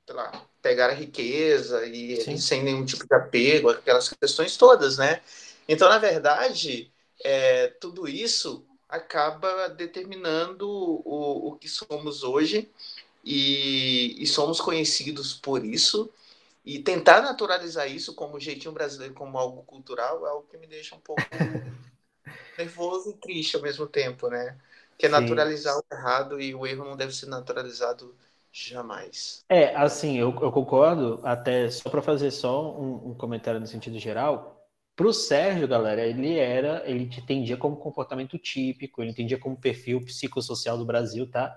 sei 0.05 0.14
lá, 0.14 0.47
pegar 0.61 0.90
a 0.90 0.95
riqueza 0.95 1.87
e 1.87 2.38
sem 2.38 2.62
nenhum 2.62 2.85
tipo 2.85 3.07
de 3.07 3.14
apego, 3.14 3.71
aquelas 3.71 4.09
questões 4.09 4.57
todas, 4.57 4.99
né? 4.99 5.23
Então, 5.69 5.88
na 5.88 5.99
verdade, 5.99 6.92
é, 7.25 7.69
tudo 7.81 8.09
isso 8.09 8.66
acaba 8.88 9.69
determinando 9.69 10.69
o, 10.69 11.49
o 11.49 11.57
que 11.57 11.69
somos 11.69 12.23
hoje 12.23 12.71
e, 13.27 14.23
e, 14.23 14.27
somos 14.27 14.61
conhecidos 14.61 15.35
por 15.35 15.65
isso. 15.65 16.11
E 16.65 16.79
tentar 16.81 17.21
naturalizar 17.21 17.91
isso 17.91 18.15
como 18.15 18.41
jeitinho 18.41 18.73
brasileiro, 18.73 19.15
como 19.15 19.39
algo 19.39 19.62
cultural, 19.65 20.27
é 20.27 20.31
algo 20.31 20.49
que 20.51 20.57
me 20.57 20.67
deixa 20.67 20.95
um 20.95 21.01
pouco 21.01 21.23
nervoso 22.59 23.11
e 23.11 23.15
triste 23.15 23.57
ao 23.57 23.62
mesmo 23.62 23.87
tempo, 23.87 24.29
né? 24.29 24.57
Que 24.97 25.07
é 25.07 25.09
naturalizar 25.09 25.75
Sim. 25.75 25.81
o 25.81 25.95
errado 25.95 26.41
e 26.41 26.55
o 26.55 26.67
erro 26.67 26.85
não 26.85 26.97
deve 26.97 27.12
ser 27.12 27.27
naturalizado 27.27 28.17
Jamais. 28.59 29.45
É, 29.51 29.77
assim, 29.77 30.17
eu, 30.17 30.31
eu 30.41 30.51
concordo, 30.51 31.21
até 31.23 31.69
só 31.69 31.91
para 31.91 32.01
fazer 32.01 32.31
só 32.31 32.75
um, 32.75 33.11
um, 33.11 33.15
comentário 33.15 33.61
no 33.61 33.67
sentido 33.67 33.99
geral. 33.99 34.67
Para 34.97 35.09
o 35.09 35.12
Sérgio, 35.12 35.69
galera, 35.69 36.07
ele 36.07 36.39
era, 36.39 36.83
ele 36.89 37.05
entendia 37.05 37.59
como 37.59 37.77
comportamento 37.77 38.39
típico, 38.39 39.03
ele 39.03 39.11
entendia 39.11 39.39
como 39.39 39.61
perfil 39.61 40.01
psicossocial 40.01 40.79
do 40.79 40.87
Brasil, 40.87 41.31
tá? 41.31 41.55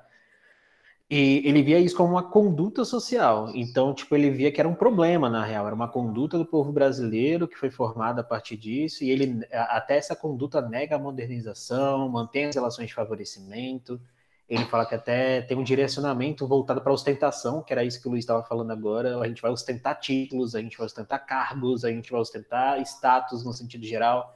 E 1.09 1.41
ele 1.43 1.63
via 1.63 1.79
isso 1.79 1.95
como 1.95 2.11
uma 2.11 2.23
conduta 2.23 2.85
social. 2.85 3.49
Então, 3.55 3.95
tipo, 3.95 4.15
ele 4.15 4.29
via 4.29 4.51
que 4.51 4.59
era 4.59 4.69
um 4.69 4.75
problema, 4.75 5.27
na 5.27 5.43
real. 5.43 5.65
Era 5.65 5.73
uma 5.73 5.87
conduta 5.87 6.37
do 6.37 6.45
povo 6.45 6.71
brasileiro 6.71 7.47
que 7.47 7.57
foi 7.57 7.71
formada 7.71 8.21
a 8.21 8.23
partir 8.23 8.55
disso. 8.55 9.03
E 9.03 9.09
ele, 9.09 9.43
até 9.51 9.97
essa 9.97 10.15
conduta 10.15 10.61
nega 10.61 10.95
a 10.97 10.99
modernização, 10.99 12.07
mantém 12.09 12.45
as 12.45 12.55
relações 12.55 12.89
de 12.89 12.93
favorecimento. 12.93 13.99
Ele 14.47 14.65
fala 14.65 14.85
que 14.85 14.93
até 14.93 15.41
tem 15.41 15.57
um 15.57 15.63
direcionamento 15.63 16.47
voltado 16.47 16.81
para 16.81 16.93
ostentação, 16.93 17.63
que 17.63 17.73
era 17.73 17.83
isso 17.83 17.99
que 17.99 18.07
o 18.07 18.11
Luiz 18.11 18.23
estava 18.23 18.43
falando 18.43 18.71
agora. 18.71 19.19
A 19.19 19.27
gente 19.27 19.41
vai 19.41 19.51
ostentar 19.51 19.99
títulos, 19.99 20.53
a 20.53 20.61
gente 20.61 20.77
vai 20.77 20.85
ostentar 20.85 21.25
cargos, 21.25 21.83
a 21.85 21.89
gente 21.89 22.11
vai 22.11 22.21
ostentar 22.21 22.79
status 22.81 23.43
no 23.43 23.53
sentido 23.53 23.85
geral. 23.85 24.35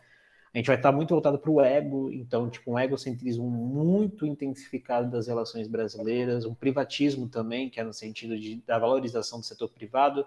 A 0.54 0.58
gente 0.58 0.68
vai 0.68 0.76
estar 0.76 0.92
muito 0.92 1.10
voltado 1.10 1.39
para 1.39 1.50
o 1.50 1.60
ego, 1.60 2.12
então, 2.12 2.48
tipo, 2.48 2.72
um 2.72 2.80
egocentrismo 2.80 3.50
muito 3.50 4.26
intensificado 4.26 5.10
das 5.10 5.28
relações 5.28 5.68
brasileiras, 5.68 6.46
um 6.46 6.54
privatismo 6.54 7.28
também, 7.28 7.72
que 7.72 7.80
é 7.80 7.84
no 7.84 7.94
sentido 7.94 8.38
de, 8.38 8.58
da 8.58 8.78
valorização 8.78 9.39
do 9.39 9.46
setor 9.46 9.70
privado, 9.70 10.24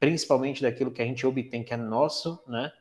principalmente 0.00 0.62
daquilo 0.62 0.90
que 0.90 1.00
a 1.00 1.04
gente 1.04 1.24
obtém 1.24 1.62
que 1.62 1.72
é 1.72 1.76
nosso, 1.76 2.42
né? 2.48 2.72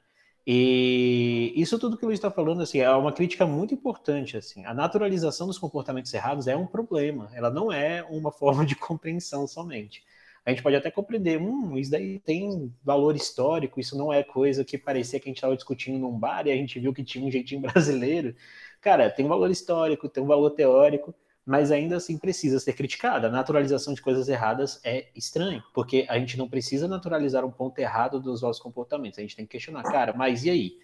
E 0.46 1.54
isso 1.56 1.78
tudo 1.78 1.96
que 1.96 2.04
o 2.04 2.08
Luiz 2.08 2.17
está 2.17 2.32
falando 2.32 2.63
assim, 2.63 2.80
é 2.80 2.89
uma 2.89 3.13
crítica 3.13 3.46
muito 3.46 3.74
importante. 3.76 4.36
Assim. 4.38 4.65
A 4.65 4.74
naturalização 4.74 5.46
dos 5.46 5.60
comportamentos 5.60 6.12
errados 6.13 6.48
é 6.48 6.56
um 6.56 6.65
problema, 6.65 7.30
ela 7.34 7.52
não 7.52 7.72
é 7.72 8.04
uma 8.10 8.32
forma 8.34 8.65
de 8.65 8.76
compreensão 8.76 9.46
somente. 9.48 10.04
A 10.45 10.49
gente 10.49 10.63
pode 10.63 10.75
até 10.75 10.89
compreender, 10.89 11.39
hum, 11.39 11.77
isso 11.77 11.91
daí 11.91 12.19
tem 12.19 12.73
valor 12.84 13.15
histórico, 13.15 13.80
isso 13.80 13.95
não 13.97 14.12
é 14.12 14.23
coisa 14.23 14.65
que 14.65 14.77
parecia 14.77 15.19
que 15.19 15.30
a 15.30 15.32
gente 15.32 15.38
estava 15.38 15.56
discutindo 15.56 15.99
num 15.99 16.17
bar 16.17 16.47
e 16.47 16.51
a 16.51 16.56
gente 16.56 16.80
viu 16.80 16.93
que 16.93 17.04
tinha 17.04 17.25
um 17.25 17.32
jeitinho 17.32 17.62
brasileiro. 17.63 18.36
Cara, 18.82 19.10
tem 19.10 19.25
um 19.25 19.30
valor 19.30 19.51
histórico, 19.51 20.10
tem 20.10 20.23
um 20.23 20.27
valor 20.27 20.49
teórico, 20.51 21.13
mas 21.45 21.71
ainda 21.71 21.97
assim 21.97 22.17
precisa 22.17 22.60
ser 22.60 22.73
criticada. 22.73 23.27
A 23.27 23.32
naturalização 23.32 23.93
de 23.93 24.01
coisas 24.01 24.27
erradas 24.30 24.80
é 24.84 25.10
estranho, 25.15 25.63
porque 25.73 26.06
a 26.10 26.17
gente 26.17 26.38
não 26.38 26.49
precisa 26.49 26.88
naturalizar 26.88 27.45
um 27.45 27.51
ponto 27.51 27.77
errado 27.80 28.19
dos 28.19 28.41
nossos 28.41 28.62
comportamentos. 28.62 29.19
A 29.19 29.21
gente 29.21 29.36
tem 29.36 29.45
que 29.45 29.51
questionar, 29.51 29.84
cara, 29.84 30.13
mas 30.13 30.43
e 30.43 30.49
aí? 30.49 30.77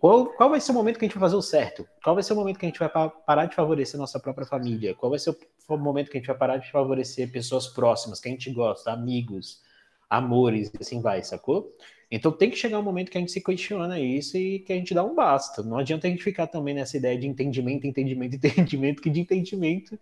Qual, 0.00 0.32
qual 0.32 0.48
vai 0.48 0.60
ser 0.60 0.72
o 0.72 0.74
momento 0.74 0.98
que 0.98 1.04
a 1.04 1.08
gente 1.08 1.18
vai 1.18 1.28
fazer 1.28 1.36
o 1.36 1.42
certo? 1.42 1.86
Qual 2.02 2.16
vai 2.16 2.22
ser 2.22 2.32
o 2.32 2.36
momento 2.36 2.58
que 2.58 2.64
a 2.64 2.68
gente 2.68 2.78
vai 2.78 2.88
parar 2.88 3.44
de 3.44 3.54
favorecer 3.54 4.00
nossa 4.00 4.18
própria 4.18 4.46
família? 4.46 4.94
Qual 4.94 5.10
vai 5.10 5.18
ser 5.18 5.36
o 5.68 5.76
momento 5.76 6.10
que 6.10 6.16
a 6.16 6.20
gente 6.20 6.26
vai 6.26 6.38
parar 6.38 6.56
de 6.56 6.70
favorecer 6.70 7.30
pessoas 7.30 7.68
próximas, 7.68 8.18
que 8.18 8.26
a 8.26 8.32
gente 8.32 8.50
gosta, 8.50 8.90
amigos, 8.90 9.60
amores, 10.08 10.72
assim 10.80 11.02
vai, 11.02 11.22
sacou? 11.22 11.76
Então 12.10 12.32
tem 12.32 12.50
que 12.50 12.56
chegar 12.56 12.78
um 12.78 12.82
momento 12.82 13.10
que 13.10 13.18
a 13.18 13.20
gente 13.20 13.30
se 13.30 13.42
questiona 13.42 14.00
isso 14.00 14.38
e 14.38 14.60
que 14.60 14.72
a 14.72 14.76
gente 14.76 14.94
dá 14.94 15.04
um 15.04 15.14
basta. 15.14 15.62
Não 15.62 15.76
adianta 15.76 16.06
a 16.06 16.10
gente 16.10 16.24
ficar 16.24 16.46
também 16.46 16.74
nessa 16.74 16.96
ideia 16.96 17.18
de 17.18 17.28
entendimento, 17.28 17.86
entendimento, 17.86 18.34
entendimento, 18.40 19.02
que 19.02 19.10
de 19.10 19.20
entendimento 19.20 19.98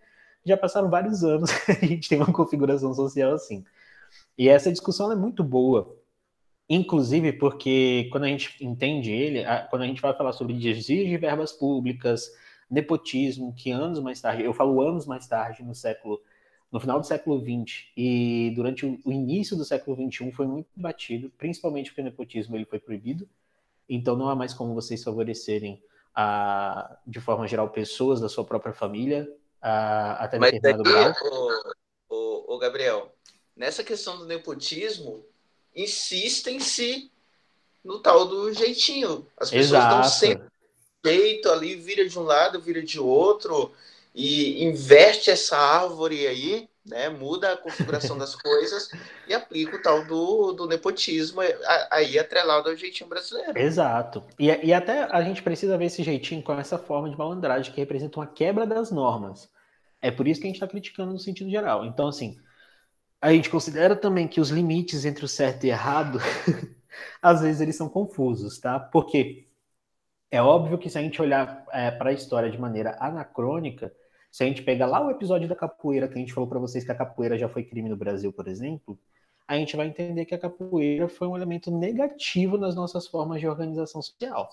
já 0.46 0.56
passaram 0.56 0.88
vários 0.88 1.24
anos, 1.24 1.50
a 1.68 1.84
gente 1.84 2.08
tem 2.08 2.18
uma 2.18 2.32
configuração 2.32 2.94
social 2.94 3.32
assim. 3.32 3.64
E 4.38 4.48
essa 4.48 4.70
discussão 4.70 5.10
é 5.10 5.16
muito 5.16 5.42
boa, 5.42 5.97
inclusive 6.68 7.32
porque 7.32 8.08
quando 8.10 8.24
a 8.24 8.28
gente 8.28 8.56
entende 8.60 9.10
ele, 9.10 9.44
quando 9.70 9.82
a 9.82 9.86
gente 9.86 10.02
vai 10.02 10.14
falar 10.14 10.32
sobre 10.32 10.52
desvio 10.54 11.06
de 11.06 11.16
verbas 11.16 11.52
públicas, 11.52 12.30
nepotismo, 12.70 13.54
que 13.54 13.70
anos 13.70 14.00
mais 14.00 14.20
tarde, 14.20 14.44
eu 14.44 14.52
falo 14.52 14.80
anos 14.82 15.06
mais 15.06 15.26
tarde, 15.26 15.62
no 15.62 15.74
século, 15.74 16.20
no 16.70 16.78
final 16.78 17.00
do 17.00 17.06
século 17.06 17.40
XX 17.40 17.86
e 17.96 18.52
durante 18.54 18.84
o 18.84 19.12
início 19.12 19.56
do 19.56 19.64
século 19.64 19.96
XXI 19.96 20.30
foi 20.32 20.46
muito 20.46 20.68
batido, 20.76 21.30
principalmente 21.38 21.90
porque 21.90 22.02
o 22.02 22.04
nepotismo 22.04 22.56
ele 22.56 22.66
foi 22.66 22.78
proibido, 22.78 23.26
então 23.88 24.16
não 24.16 24.28
há 24.28 24.36
mais 24.36 24.52
como 24.52 24.74
vocês 24.74 25.02
favorecerem 25.02 25.82
a, 26.14 26.98
de 27.06 27.20
forma 27.20 27.46
geral 27.46 27.70
pessoas 27.70 28.20
da 28.20 28.28
sua 28.28 28.44
própria 28.44 28.74
família 28.74 29.26
a, 29.62 30.24
até 30.24 30.38
Mas 30.38 30.52
determinado 30.52 30.82
grau. 30.82 31.12
O, 32.10 32.14
o, 32.14 32.56
o 32.56 32.58
Gabriel, 32.58 33.14
nessa 33.56 33.82
questão 33.82 34.18
do 34.18 34.26
nepotismo, 34.26 35.24
insistem-se 35.82 37.10
no 37.84 38.00
tal 38.00 38.26
do 38.26 38.52
jeitinho. 38.52 39.26
As 39.38 39.50
pessoas 39.50 39.70
Exato. 39.70 39.94
dão 39.94 40.04
sempre 40.04 40.48
jeito 41.04 41.48
ali, 41.50 41.76
vira 41.76 42.06
de 42.08 42.18
um 42.18 42.22
lado, 42.22 42.60
vira 42.60 42.82
de 42.82 42.98
outro, 42.98 43.72
e 44.14 44.64
inverte 44.64 45.30
essa 45.30 45.56
árvore 45.56 46.26
aí, 46.26 46.68
né? 46.84 47.08
Muda 47.08 47.52
a 47.52 47.56
configuração 47.56 48.18
das 48.18 48.34
coisas 48.36 48.90
e 49.28 49.34
aplica 49.34 49.76
o 49.76 49.82
tal 49.82 50.04
do, 50.04 50.52
do 50.52 50.66
nepotismo 50.66 51.40
aí 51.90 52.18
atrelado 52.18 52.68
ao 52.68 52.76
jeitinho 52.76 53.08
brasileiro. 53.08 53.56
Exato. 53.56 54.24
E, 54.38 54.46
e 54.46 54.72
até 54.72 55.04
a 55.04 55.22
gente 55.22 55.42
precisa 55.42 55.78
ver 55.78 55.86
esse 55.86 56.02
jeitinho 56.02 56.42
com 56.42 56.58
essa 56.58 56.78
forma 56.78 57.08
de 57.08 57.16
malandragem 57.16 57.72
que 57.72 57.80
representa 57.80 58.18
uma 58.18 58.26
quebra 58.26 58.66
das 58.66 58.90
normas. 58.90 59.48
É 60.00 60.10
por 60.10 60.26
isso 60.26 60.40
que 60.40 60.46
a 60.46 60.48
gente 60.48 60.56
está 60.56 60.66
criticando 60.66 61.12
no 61.12 61.18
sentido 61.18 61.50
geral. 61.50 61.84
Então, 61.84 62.08
assim, 62.08 62.38
a 63.20 63.32
gente 63.32 63.50
considera 63.50 63.96
também 63.96 64.28
que 64.28 64.40
os 64.40 64.50
limites 64.50 65.04
entre 65.04 65.24
o 65.24 65.28
certo 65.28 65.64
e 65.64 65.70
errado, 65.70 66.18
às 67.20 67.40
vezes 67.40 67.60
eles 67.60 67.76
são 67.76 67.88
confusos, 67.88 68.58
tá? 68.58 68.78
Porque 68.78 69.48
é 70.30 70.40
óbvio 70.42 70.78
que 70.78 70.90
se 70.90 70.98
a 70.98 71.02
gente 71.02 71.20
olhar 71.20 71.64
é, 71.72 71.90
para 71.90 72.10
a 72.10 72.12
história 72.12 72.50
de 72.50 72.58
maneira 72.58 72.96
anacrônica, 73.00 73.92
se 74.30 74.44
a 74.44 74.46
gente 74.46 74.62
pegar 74.62 74.86
lá 74.86 75.04
o 75.04 75.10
episódio 75.10 75.48
da 75.48 75.56
capoeira, 75.56 76.06
que 76.06 76.14
a 76.14 76.18
gente 76.18 76.32
falou 76.32 76.48
para 76.48 76.58
vocês 76.58 76.84
que 76.84 76.92
a 76.92 76.94
capoeira 76.94 77.38
já 77.38 77.48
foi 77.48 77.64
crime 77.64 77.88
no 77.88 77.96
Brasil, 77.96 78.32
por 78.32 78.46
exemplo, 78.46 78.98
a 79.48 79.56
gente 79.56 79.74
vai 79.76 79.86
entender 79.86 80.26
que 80.26 80.34
a 80.34 80.38
capoeira 80.38 81.08
foi 81.08 81.26
um 81.26 81.34
elemento 81.34 81.70
negativo 81.70 82.58
nas 82.58 82.76
nossas 82.76 83.06
formas 83.06 83.40
de 83.40 83.48
organização 83.48 84.02
social. 84.02 84.48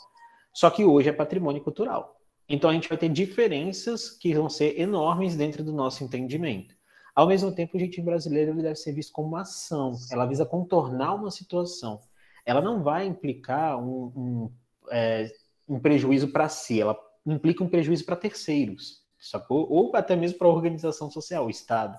Só 0.53 0.69
que 0.69 0.85
hoje 0.85 1.09
é 1.09 1.13
patrimônio 1.13 1.61
cultural. 1.61 2.15
Então 2.47 2.69
a 2.69 2.73
gente 2.73 2.87
vai 2.87 2.97
ter 2.97 3.09
diferenças 3.09 4.09
que 4.09 4.33
vão 4.33 4.49
ser 4.49 4.79
enormes 4.79 5.35
dentro 5.35 5.63
do 5.63 5.73
nosso 5.73 6.03
entendimento. 6.03 6.75
Ao 7.15 7.25
mesmo 7.25 7.51
tempo, 7.51 7.77
o 7.77 7.79
jeitinho 7.79 8.05
brasileiro 8.05 8.51
ele 8.51 8.61
deve 8.61 8.75
ser 8.75 8.91
visto 8.91 9.13
como 9.13 9.29
uma 9.29 9.41
ação. 9.41 9.93
Ela 10.11 10.25
visa 10.25 10.45
contornar 10.45 11.15
uma 11.15 11.31
situação. 11.31 12.01
Ela 12.45 12.61
não 12.61 12.83
vai 12.83 13.05
implicar 13.07 13.81
um, 13.81 14.11
um, 14.15 14.51
é, 14.91 15.31
um 15.67 15.79
prejuízo 15.79 16.27
para 16.27 16.49
si, 16.49 16.81
ela 16.81 16.99
implica 17.25 17.63
um 17.63 17.69
prejuízo 17.69 18.05
para 18.05 18.15
terceiros, 18.15 19.01
sacou? 19.17 19.67
Ou 19.69 19.95
até 19.95 20.15
mesmo 20.15 20.37
para 20.37 20.47
a 20.47 20.51
organização 20.51 21.09
social, 21.09 21.45
o 21.47 21.49
Estado. 21.49 21.97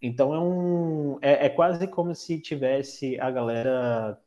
Então 0.00 0.32
é 0.32 0.38
um 0.38 1.18
é, 1.20 1.46
é, 1.46 1.48
quase 1.48 1.86
como 1.88 2.14
se 2.14 2.40
tivesse 2.40 3.18
a 3.20 3.30
galera 3.30 4.18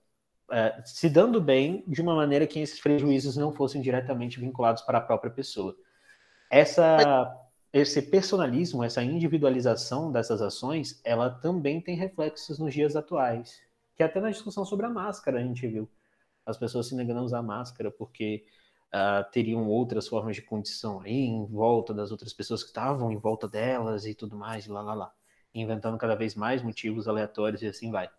é, 0.52 0.82
se 0.86 1.10
dando 1.10 1.40
bem 1.40 1.84
de 1.88 2.02
uma 2.02 2.16
maneira 2.16 2.46
que 2.46 2.60
esses 2.60 2.80
prejuízos 2.80 3.38
não 3.38 3.54
fossem 3.54 3.82
diretamente 3.82 4.40
vinculados 4.40 4.82
para 4.84 4.98
a 4.98 5.02
própria 5.02 5.32
pessoa. 5.32 5.76
Essa 6.52 7.36
esse 7.72 8.02
personalismo, 8.02 8.84
essa 8.84 9.04
individualização 9.04 10.12
dessas 10.12 10.42
ações, 10.42 11.00
ela 11.04 11.30
também 11.30 11.80
tem 11.80 11.96
reflexos 11.96 12.58
nos 12.58 12.74
dias 12.74 12.96
atuais. 12.96 13.62
Que 13.96 14.04
até 14.04 14.20
na 14.20 14.32
discussão 14.32 14.66
sobre 14.66 14.86
a 14.86 14.90
máscara 14.90 15.40
a 15.40 15.44
gente 15.44 15.68
viu. 15.68 15.88
As 16.46 16.58
pessoas 16.58 16.88
se 16.88 16.96
negando 16.96 17.20
a 17.20 17.24
usar 17.24 17.42
máscara 17.44 17.92
porque 17.92 18.44
uh, 18.94 19.30
teriam 19.32 19.68
outras 19.68 20.08
formas 20.08 20.36
de 20.36 20.42
condição 20.42 21.02
aí 21.02 21.26
em 21.26 21.46
volta 21.46 21.94
das 21.94 22.12
outras 22.12 22.34
pessoas 22.34 22.64
que 22.64 22.70
estavam 22.70 23.12
em 23.12 23.18
volta 23.18 23.48
delas 23.48 24.06
e 24.06 24.16
tudo 24.16 24.36
mais, 24.36 24.66
e 24.66 24.72
lá, 24.72 24.82
lá, 24.82 24.94
lá. 24.94 25.14
Inventando 25.54 25.98
cada 25.98 26.16
vez 26.16 26.36
mais 26.36 26.64
motivos 26.64 27.08
aleatórios 27.08 27.62
e 27.62 27.68
assim 27.68 27.92
vai. 27.92 28.10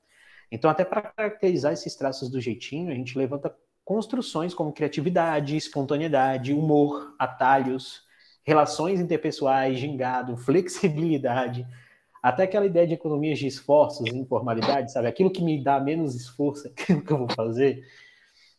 Então, 0.51 0.71
até 0.71 0.85
para 0.85 1.03
caracterizar 1.03 1.73
esses 1.73 1.95
traços 1.95 2.29
do 2.29 2.41
jeitinho, 2.41 2.91
a 2.91 2.95
gente 2.95 3.17
levanta 3.17 3.55
construções 3.85 4.53
como 4.53 4.73
criatividade, 4.73 5.57
espontaneidade, 5.57 6.53
humor, 6.53 7.15
atalhos, 7.19 8.05
relações 8.51 9.01
interpessoais, 9.01 9.79
gingado, 9.79 10.37
flexibilidade, 10.37 11.65
até 12.21 12.43
aquela 12.43 12.67
ideia 12.67 12.87
de 12.87 12.95
economias 12.95 13.39
de 13.39 13.47
esforços 13.47 14.13
informalidade, 14.13 14.93
sabe? 14.93 15.07
Aquilo 15.07 15.31
que 15.31 15.43
me 15.43 15.63
dá 15.63 15.79
menos 15.79 16.17
esforço, 16.17 16.67
aquilo 16.69 17.01
que 17.01 17.13
eu 17.13 17.19
vou 17.19 17.29
fazer. 17.31 17.87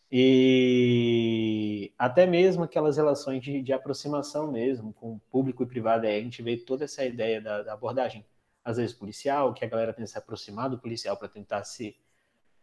E 0.09 1.91
até 1.97 2.25
mesmo 2.25 2.63
aquelas 2.63 2.95
relações 2.95 3.43
de, 3.43 3.61
de 3.61 3.73
aproximação 3.73 4.49
mesmo, 4.49 4.93
com 4.93 5.19
público 5.29 5.63
e 5.63 5.65
privado, 5.65 6.07
a 6.07 6.11
gente 6.11 6.41
vê 6.41 6.55
toda 6.57 6.85
essa 6.85 7.05
ideia 7.05 7.41
da, 7.41 7.63
da 7.63 7.73
abordagem, 7.73 8.25
às 8.63 8.77
vezes 8.77 8.95
policial, 8.95 9.53
que 9.53 9.65
a 9.65 9.69
galera 9.69 9.93
que 9.93 10.07
se 10.07 10.17
aproximar 10.17 10.69
do 10.69 10.77
policial 10.77 11.17
para 11.17 11.27
tentar 11.27 11.65
se, 11.65 11.95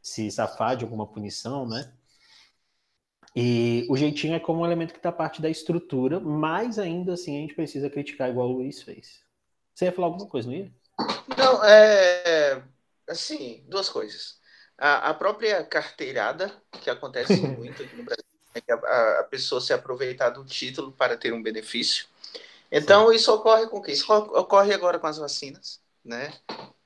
se 0.01 0.31
safar 0.31 0.77
de 0.77 0.85
alguma 0.85 1.07
punição, 1.07 1.69
né? 1.69 1.93
E 3.41 3.87
o 3.89 3.97
jeitinho 3.97 4.35
é 4.35 4.41
como 4.41 4.63
um 4.63 4.67
elemento 4.67 4.93
que 4.93 4.99
está 4.99 5.13
parte 5.13 5.41
da 5.41 5.49
estrutura, 5.49 6.19
mas 6.19 6.77
ainda 6.77 7.13
assim 7.13 7.39
a 7.39 7.41
gente 7.43 7.55
precisa 7.55 7.89
criticar 7.89 8.29
igual 8.29 8.49
o 8.49 8.53
Luiz 8.55 8.83
fez. 8.83 9.21
Você 9.73 9.85
ia 9.85 9.93
falar 9.93 10.09
alguma 10.09 10.27
coisa, 10.29 10.49
não 10.49 10.57
ia? 10.57 10.73
Não, 11.37 11.65
é. 11.65 12.61
Assim, 13.09 13.63
duas 13.69 13.89
coisas. 13.89 14.41
A, 14.77 15.11
a 15.11 15.15
própria 15.15 15.63
carteirada, 15.63 16.53
que 16.83 16.91
acontece 16.91 17.37
muito 17.47 17.81
aqui 17.81 17.95
no 17.95 18.03
Brasil, 18.03 18.25
é 18.55 18.61
que 18.61 18.73
a, 18.73 19.21
a, 19.21 19.23
pessoa 19.31 19.61
se 19.61 19.73
aproveitar 19.73 20.31
do 20.31 20.45
título 20.45 20.91
para 20.91 21.17
ter 21.17 21.33
um 21.33 21.41
benefício. 21.41 22.07
Então, 22.73 23.09
Sim. 23.09 23.15
isso 23.15 23.33
ocorre 23.33 23.69
com 23.69 23.79
o 23.79 23.83
quê? 23.83 23.93
Isso 23.93 24.13
ocorre 24.13 24.75
agora 24.75 24.99
com 24.99 25.07
as 25.07 25.17
vacinas, 25.17 25.81
né? 26.09 26.33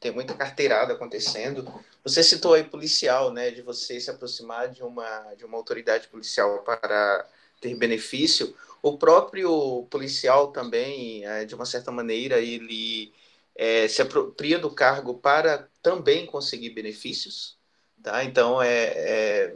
Tem 0.01 0.11
muita 0.11 0.35
carteirada 0.35 0.93
acontecendo. 0.93 1.73
Você 2.05 2.23
citou 2.23 2.55
aí 2.55 2.65
policial, 2.65 3.33
né, 3.33 3.51
de 3.51 3.63
você 3.63 4.01
se 4.01 4.11
aproximar 4.11 4.69
de 4.69 4.83
uma, 4.83 5.35
de 5.35 5.45
uma 5.45 5.57
autoridade 5.57 6.09
policial 6.09 6.63
para 6.65 7.27
ter 7.61 7.75
benefício. 7.77 8.55
O 8.83 8.99
próprio 8.99 9.87
policial 9.89 10.49
também, 10.49 11.25
é, 11.25 11.45
de 11.45 11.55
uma 11.55 11.65
certa 11.65 11.93
maneira, 11.93 12.41
ele 12.41 13.13
é, 13.55 13.87
se 13.87 14.03
apropria 14.03 14.59
do 14.59 14.71
cargo 14.71 15.15
para 15.15 15.69
também 15.81 16.27
conseguir 16.27 16.71
benefícios. 16.71 17.57
Tá? 18.03 18.25
Então, 18.25 18.61
é, 18.61 18.85
é 18.97 19.55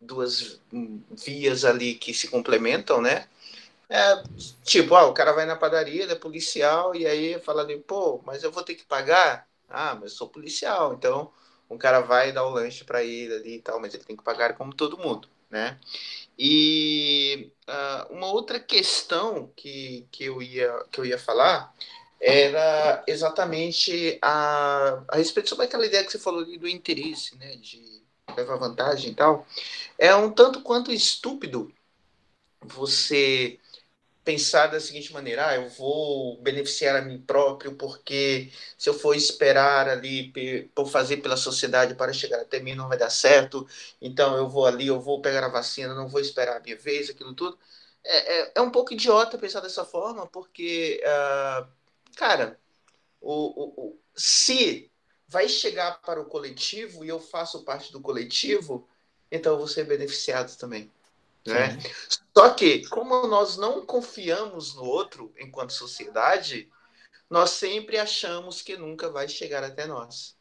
duas 0.00 0.60
vias 1.24 1.64
ali 1.64 1.94
que 1.94 2.12
se 2.12 2.28
complementam, 2.28 3.00
né? 3.00 3.26
É, 3.88 4.22
tipo, 4.64 4.94
ah, 4.96 5.06
o 5.06 5.14
cara 5.14 5.32
vai 5.32 5.46
na 5.46 5.54
padaria, 5.56 6.02
ele 6.02 6.12
é 6.12 6.16
policial, 6.16 6.94
e 6.94 7.06
aí 7.06 7.38
fala 7.40 7.62
ali, 7.62 7.78
pô, 7.78 8.20
mas 8.26 8.42
eu 8.42 8.50
vou 8.50 8.62
ter 8.64 8.74
que 8.74 8.84
pagar? 8.84 9.48
Ah, 9.68 9.94
mas 9.94 10.12
eu 10.12 10.18
sou 10.18 10.28
policial, 10.28 10.94
então 10.94 11.32
um 11.70 11.78
cara 11.78 12.00
vai 12.00 12.32
dar 12.32 12.44
o 12.44 12.50
lanche 12.50 12.84
para 12.84 13.02
ele 13.04 13.34
ali 13.34 13.54
e 13.56 13.62
tal, 13.62 13.80
mas 13.80 13.94
ele 13.94 14.04
tem 14.04 14.16
que 14.16 14.22
pagar 14.24 14.56
como 14.56 14.74
todo 14.74 14.98
mundo, 14.98 15.28
né? 15.50 15.78
E 16.38 17.52
uh, 17.68 18.12
uma 18.12 18.28
outra 18.28 18.60
questão 18.60 19.50
que, 19.56 20.06
que, 20.10 20.24
eu 20.24 20.42
ia, 20.42 20.72
que 20.90 21.00
eu 21.00 21.06
ia 21.06 21.18
falar 21.18 21.74
era 22.20 23.04
exatamente 23.06 24.18
a, 24.22 25.02
a 25.08 25.16
respeito 25.16 25.48
sobre 25.48 25.66
aquela 25.66 25.86
ideia 25.86 26.04
que 26.04 26.10
você 26.12 26.18
falou 26.18 26.42
ali 26.42 26.58
do 26.58 26.68
interesse, 26.68 27.36
né, 27.36 27.56
de 27.56 28.02
levar 28.36 28.56
vantagem 28.56 29.12
e 29.12 29.14
tal. 29.14 29.46
É 29.98 30.14
um 30.14 30.30
tanto 30.30 30.62
quanto 30.62 30.92
estúpido 30.92 31.72
você 32.62 33.58
pensar 34.26 34.66
da 34.66 34.80
seguinte 34.80 35.12
maneira: 35.12 35.48
ah, 35.48 35.54
eu 35.56 35.68
vou 35.70 36.42
beneficiar 36.42 36.96
a 36.96 37.02
mim 37.02 37.20
próprio, 37.20 37.76
porque 37.76 38.52
se 38.76 38.88
eu 38.90 38.94
for 38.94 39.14
esperar 39.14 39.88
ali 39.88 40.32
por 40.74 40.88
fazer 40.88 41.18
pela 41.18 41.36
sociedade 41.36 41.94
para 41.94 42.12
chegar 42.12 42.40
até 42.42 42.58
mim 42.60 42.74
não 42.74 42.88
vai 42.88 42.98
dar 42.98 43.10
certo, 43.10 43.66
então 44.02 44.36
eu 44.36 44.48
vou 44.48 44.66
ali, 44.66 44.88
eu 44.88 45.00
vou 45.00 45.22
pegar 45.22 45.44
a 45.44 45.48
vacina, 45.48 45.94
não 45.94 46.08
vou 46.08 46.20
esperar 46.20 46.56
a 46.56 46.60
minha 46.60 46.76
vez, 46.76 47.08
aquilo 47.08 47.34
tudo. 47.34 47.58
É, 48.04 48.40
é, 48.40 48.52
é 48.56 48.60
um 48.60 48.70
pouco 48.70 48.92
idiota 48.94 49.38
pensar 49.38 49.60
dessa 49.60 49.84
forma, 49.84 50.26
porque, 50.26 51.02
uh, 51.04 51.66
cara, 52.16 52.58
o, 53.20 53.32
o, 53.32 53.88
o, 53.88 54.00
se 54.16 54.90
vai 55.28 55.48
chegar 55.48 56.00
para 56.02 56.20
o 56.20 56.26
coletivo 56.26 57.04
e 57.04 57.08
eu 57.08 57.20
faço 57.20 57.64
parte 57.64 57.92
do 57.92 58.00
coletivo, 58.00 58.88
então 59.30 59.52
eu 59.52 59.58
vou 59.58 59.68
ser 59.68 59.84
beneficiado 59.84 60.56
também. 60.56 60.90
Né? 61.46 61.78
Só 62.36 62.50
que, 62.50 62.86
como 62.88 63.26
nós 63.26 63.56
não 63.56 63.84
confiamos 63.84 64.74
no 64.74 64.84
outro 64.84 65.32
enquanto 65.38 65.72
sociedade, 65.72 66.70
nós 67.30 67.50
sempre 67.50 67.98
achamos 67.98 68.62
que 68.62 68.76
nunca 68.76 69.10
vai 69.10 69.28
chegar 69.28 69.64
até 69.64 69.86
nós. 69.86 70.36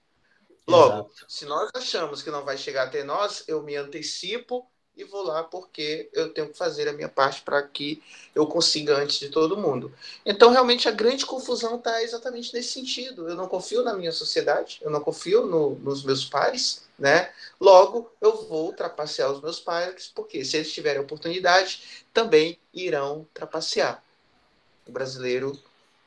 Logo, 0.68 0.94
Exato. 0.94 1.26
se 1.28 1.46
nós 1.46 1.70
achamos 1.76 2.22
que 2.22 2.32
não 2.32 2.44
vai 2.44 2.58
chegar 2.58 2.88
até 2.88 3.04
nós, 3.04 3.44
eu 3.48 3.62
me 3.62 3.76
antecipo 3.76 4.68
e 4.98 5.04
vou 5.04 5.24
lá 5.24 5.44
porque 5.44 6.10
eu 6.14 6.34
tenho 6.34 6.50
que 6.50 6.58
fazer 6.58 6.88
a 6.88 6.94
minha 6.94 7.10
parte 7.10 7.42
para 7.42 7.62
que 7.62 8.02
eu 8.34 8.48
consiga 8.48 8.98
antes 8.98 9.20
de 9.20 9.30
todo 9.30 9.58
mundo. 9.58 9.94
Então, 10.26 10.52
realmente, 10.52 10.88
a 10.88 10.92
grande 10.92 11.26
confusão 11.26 11.76
está 11.76 12.02
exatamente 12.02 12.54
nesse 12.54 12.70
sentido. 12.70 13.28
Eu 13.28 13.36
não 13.36 13.48
confio 13.48 13.84
na 13.84 13.94
minha 13.94 14.12
sociedade, 14.12 14.80
eu 14.82 14.90
não 14.90 15.02
confio 15.02 15.46
no, 15.46 15.72
nos 15.76 16.04
meus 16.04 16.26
pares, 16.26 16.85
né? 16.98 17.30
Logo, 17.60 18.12
eu 18.22 18.48
vou 18.48 18.74
trapacear 18.74 19.32
os 19.32 19.42
meus 19.42 19.60
pares, 19.60 20.12
porque 20.14 20.44
se 20.44 20.58
eles 20.58 20.72
tiverem 20.72 21.02
oportunidade, 21.02 22.06
também 22.14 22.58
irão 22.74 23.28
trapacear. 23.34 24.04
O 24.88 24.92
brasileiro 24.92 25.58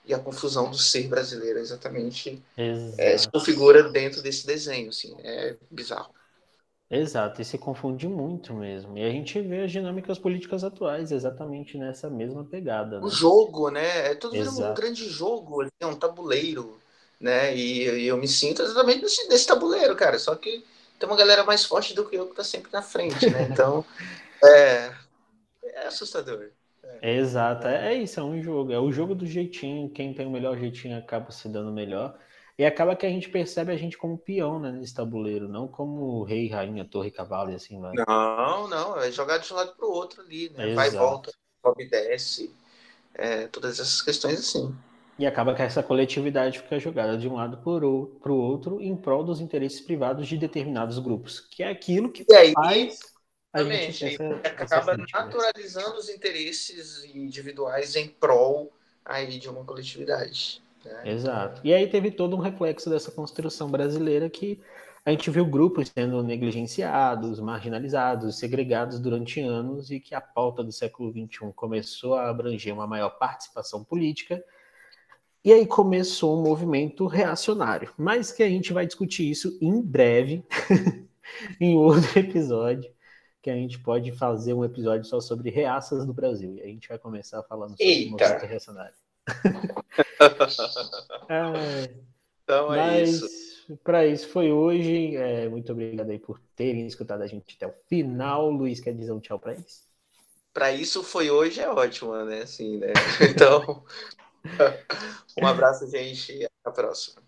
e 0.05 0.15
a 0.15 0.19
confusão 0.19 0.71
do 0.71 0.79
ser 0.79 1.09
brasileiro 1.09 1.59
exatamente 1.59 2.43
é, 2.57 3.19
se 3.19 3.29
configura 3.29 3.91
dentro 3.91 4.23
desse 4.23 4.47
desenho, 4.47 4.89
assim, 4.89 5.15
é 5.23 5.57
bizarro. 5.71 6.15
Exato, 6.91 7.43
e 7.43 7.45
se 7.45 7.59
confunde 7.59 8.09
muito 8.09 8.55
mesmo. 8.55 8.97
E 8.97 9.05
a 9.05 9.11
gente 9.11 9.39
vê 9.43 9.65
as 9.65 9.71
dinâmicas 9.71 10.19
políticas 10.19 10.65
atuais 10.65 11.13
exatamente 11.13 11.77
nessa 11.77 12.09
mesma 12.09 12.43
pegada. 12.43 12.99
Né? 12.99 13.07
O 13.07 13.11
jogo, 13.11 13.69
né? 13.71 14.13
É 14.13 14.15
tudo 14.15 14.35
um 14.35 14.75
grande 14.75 15.07
jogo, 15.07 15.63
é 15.79 15.87
um 15.87 15.95
tabuleiro, 15.95 16.79
né? 17.21 17.55
E, 17.55 17.83
e, 17.83 18.07
eu 18.07 18.17
me 18.17 18.27
sinto 18.27 18.63
exatamente 18.63 19.03
nesse, 19.03 19.29
nesse 19.29 19.47
tabuleiro, 19.47 19.95
cara. 19.95 20.19
Só 20.19 20.35
que 20.35 20.65
tem 20.99 21.09
uma 21.09 21.17
galera 21.17 21.45
mais 21.45 21.65
forte 21.65 21.95
do 21.95 22.09
que 22.09 22.17
eu 22.17 22.29
que 22.29 22.35
tá 22.35 22.45
sempre 22.45 22.73
na 22.73 22.83
frente, 22.83 23.29
né? 23.31 23.49
Então, 23.51 23.85
é, 24.43 24.93
é 25.63 25.87
assustador. 25.87 26.51
É. 27.01 27.17
Exato, 27.17 27.67
é, 27.67 27.93
é 27.93 27.95
isso, 27.95 28.19
é 28.19 28.23
um 28.23 28.43
jogo. 28.43 28.73
É 28.73 28.79
o 28.79 28.91
jogo 28.91 29.15
do 29.15 29.27
jeitinho, 29.27 29.91
quem 29.91 30.13
tem 30.13 30.27
o 30.27 30.31
melhor 30.31 30.59
jeitinho 30.59 30.99
acaba 30.99 31.31
se 31.31 31.49
dando 31.49 31.73
melhor. 31.73 32.19
E 32.59 32.67
acaba 32.67 32.97
que 32.97 33.07
a 33.07 33.09
gente 33.09 33.29
percebe 33.29 33.71
a 33.73 33.77
gente 33.77 33.97
como 33.97 34.19
peão 34.19 34.59
né, 34.59 34.73
nesse 34.73 34.93
tabuleiro, 34.93 35.49
não 35.49 35.69
como 35.69 36.25
rei, 36.25 36.49
rainha, 36.49 36.85
torre, 36.85 37.09
cavalo 37.09 37.53
e 37.53 37.55
assim 37.55 37.81
vai. 37.81 37.93
Não, 37.95 38.67
não, 38.67 38.99
é 38.99 39.13
jogar 39.13 39.39
de 39.39 39.53
um 39.53 39.57
lado 39.57 39.77
para 39.77 39.87
o 39.87 39.93
outro 39.93 40.23
ali, 40.23 40.51
né? 40.51 40.75
Vai 40.75 40.89
e 40.89 40.91
volta, 40.91 41.33
sobe 41.63 41.85
e 41.85 41.89
desce, 41.89 42.53
é, 43.15 43.47
todas 43.47 43.79
essas 43.79 44.03
questões 44.03 44.41
assim. 44.41 44.77
E 45.19 45.27
acaba 45.27 45.55
que 45.55 45.63
essa 45.63 45.83
coletividade 45.83 46.61
fica 46.61 46.79
jogada 46.79 47.17
de 47.19 47.29
um 47.29 47.35
lado 47.35 47.59
para 47.59 47.85
o 48.33 48.41
outro 48.41 48.81
em 48.81 48.97
prol 48.97 49.25
dos 49.25 49.41
interesses 49.41 49.81
privados 49.81 50.29
de 50.29 50.37
determinados 50.37 50.99
grupos, 50.99 51.41
que 51.41 51.63
é 51.63 51.69
aquilo 51.69 52.11
que 52.11 52.25
aí, 52.33 52.53
faz 52.53 53.01
a 53.53 53.65
gente 53.65 54.05
essa, 54.05 54.35
acaba 54.45 54.93
essa 54.93 54.97
naturalizando 54.97 55.97
os 55.97 56.09
interesses 56.09 57.05
individuais 57.15 57.97
em 57.97 58.09
prol 58.09 58.73
aí 59.05 59.39
de 59.39 59.49
uma 59.49 59.65
coletividade. 59.65 60.63
Né? 60.85 61.13
Exato. 61.13 61.61
E 61.65 61.73
aí 61.73 61.89
teve 61.89 62.11
todo 62.11 62.37
um 62.37 62.41
reflexo 62.41 62.91
dessa 62.91 63.11
construção 63.11 63.71
brasileira 63.71 64.29
que 64.29 64.61
a 65.05 65.11
gente 65.11 65.31
viu 65.31 65.47
grupos 65.47 65.89
sendo 65.89 66.23
negligenciados, 66.23 67.41
marginalizados, 67.41 68.39
segregados 68.39 69.01
durante 69.01 69.41
anos 69.41 69.91
e 69.91 69.99
que 69.99 70.15
a 70.15 70.21
pauta 70.21 70.63
do 70.63 70.71
século 70.71 71.11
XXI 71.11 71.51
começou 71.55 72.15
a 72.15 72.29
abranger 72.29 72.75
uma 72.75 72.87
maior 72.87 73.11
participação 73.11 73.83
política. 73.83 74.45
E 75.45 75.53
aí 75.53 75.67
começou 75.67 76.39
um 76.39 76.43
movimento 76.43 77.07
reacionário, 77.07 77.93
mas 77.97 78.33
que 78.33 78.43
a 78.43 78.49
gente 78.49 78.73
vai 78.73 78.87
discutir 78.87 79.31
isso 79.31 79.57
em 79.61 79.81
breve, 79.81 80.45
em 81.61 81.77
outro 81.77 82.19
episódio, 82.19 82.91
que 83.41 83.49
a 83.49 83.55
gente 83.55 83.79
pode 83.79 84.11
fazer 84.13 84.53
um 84.53 84.65
episódio 84.65 85.05
só 85.05 85.21
sobre 85.21 85.51
reaças 85.51 86.05
do 86.05 86.13
Brasil. 86.13 86.57
E 86.57 86.63
a 86.63 86.67
gente 86.67 86.89
vai 86.89 86.99
começar 86.99 87.43
falando 87.45 87.71
sobre 87.71 88.07
o 88.07 88.11
movimento 88.11 88.47
reacionário. 88.47 88.95
é, 91.29 91.91
então 92.43 92.75
é 92.75 92.79
Mas, 92.79 93.11
isso. 93.11 93.49
Para 93.85 94.07
isso 94.07 94.29
foi 94.29 94.51
hoje. 94.51 95.15
É, 95.17 95.49
muito 95.49 95.71
obrigado 95.73 96.11
aí 96.11 96.19
por 96.19 96.41
terem 96.57 96.87
escutado 96.87 97.23
a 97.23 97.27
gente 97.27 97.57
até 97.57 97.67
o 97.67 97.75
final. 97.87 98.51
Luiz, 98.51 98.81
quer 98.81 98.95
dizer 98.95 99.13
um 99.13 99.21
tchau 99.21 99.39
para 99.39 99.53
eles? 99.53 99.87
Para 100.53 100.73
isso 100.73 101.05
foi 101.05 101.31
hoje 101.31 101.61
é 101.61 101.69
ótimo, 101.69 102.17
né? 102.25 102.43
Assim, 102.43 102.79
né? 102.79 102.93
Então, 103.31 103.85
um 105.41 105.47
abraço, 105.47 105.89
gente. 105.91 106.33
Até 106.45 106.51
a 106.65 106.71
próxima. 106.71 107.23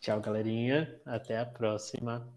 Tchau, 0.00 0.20
galerinha. 0.20 1.00
Até 1.04 1.38
a 1.38 1.46
próxima. 1.46 2.32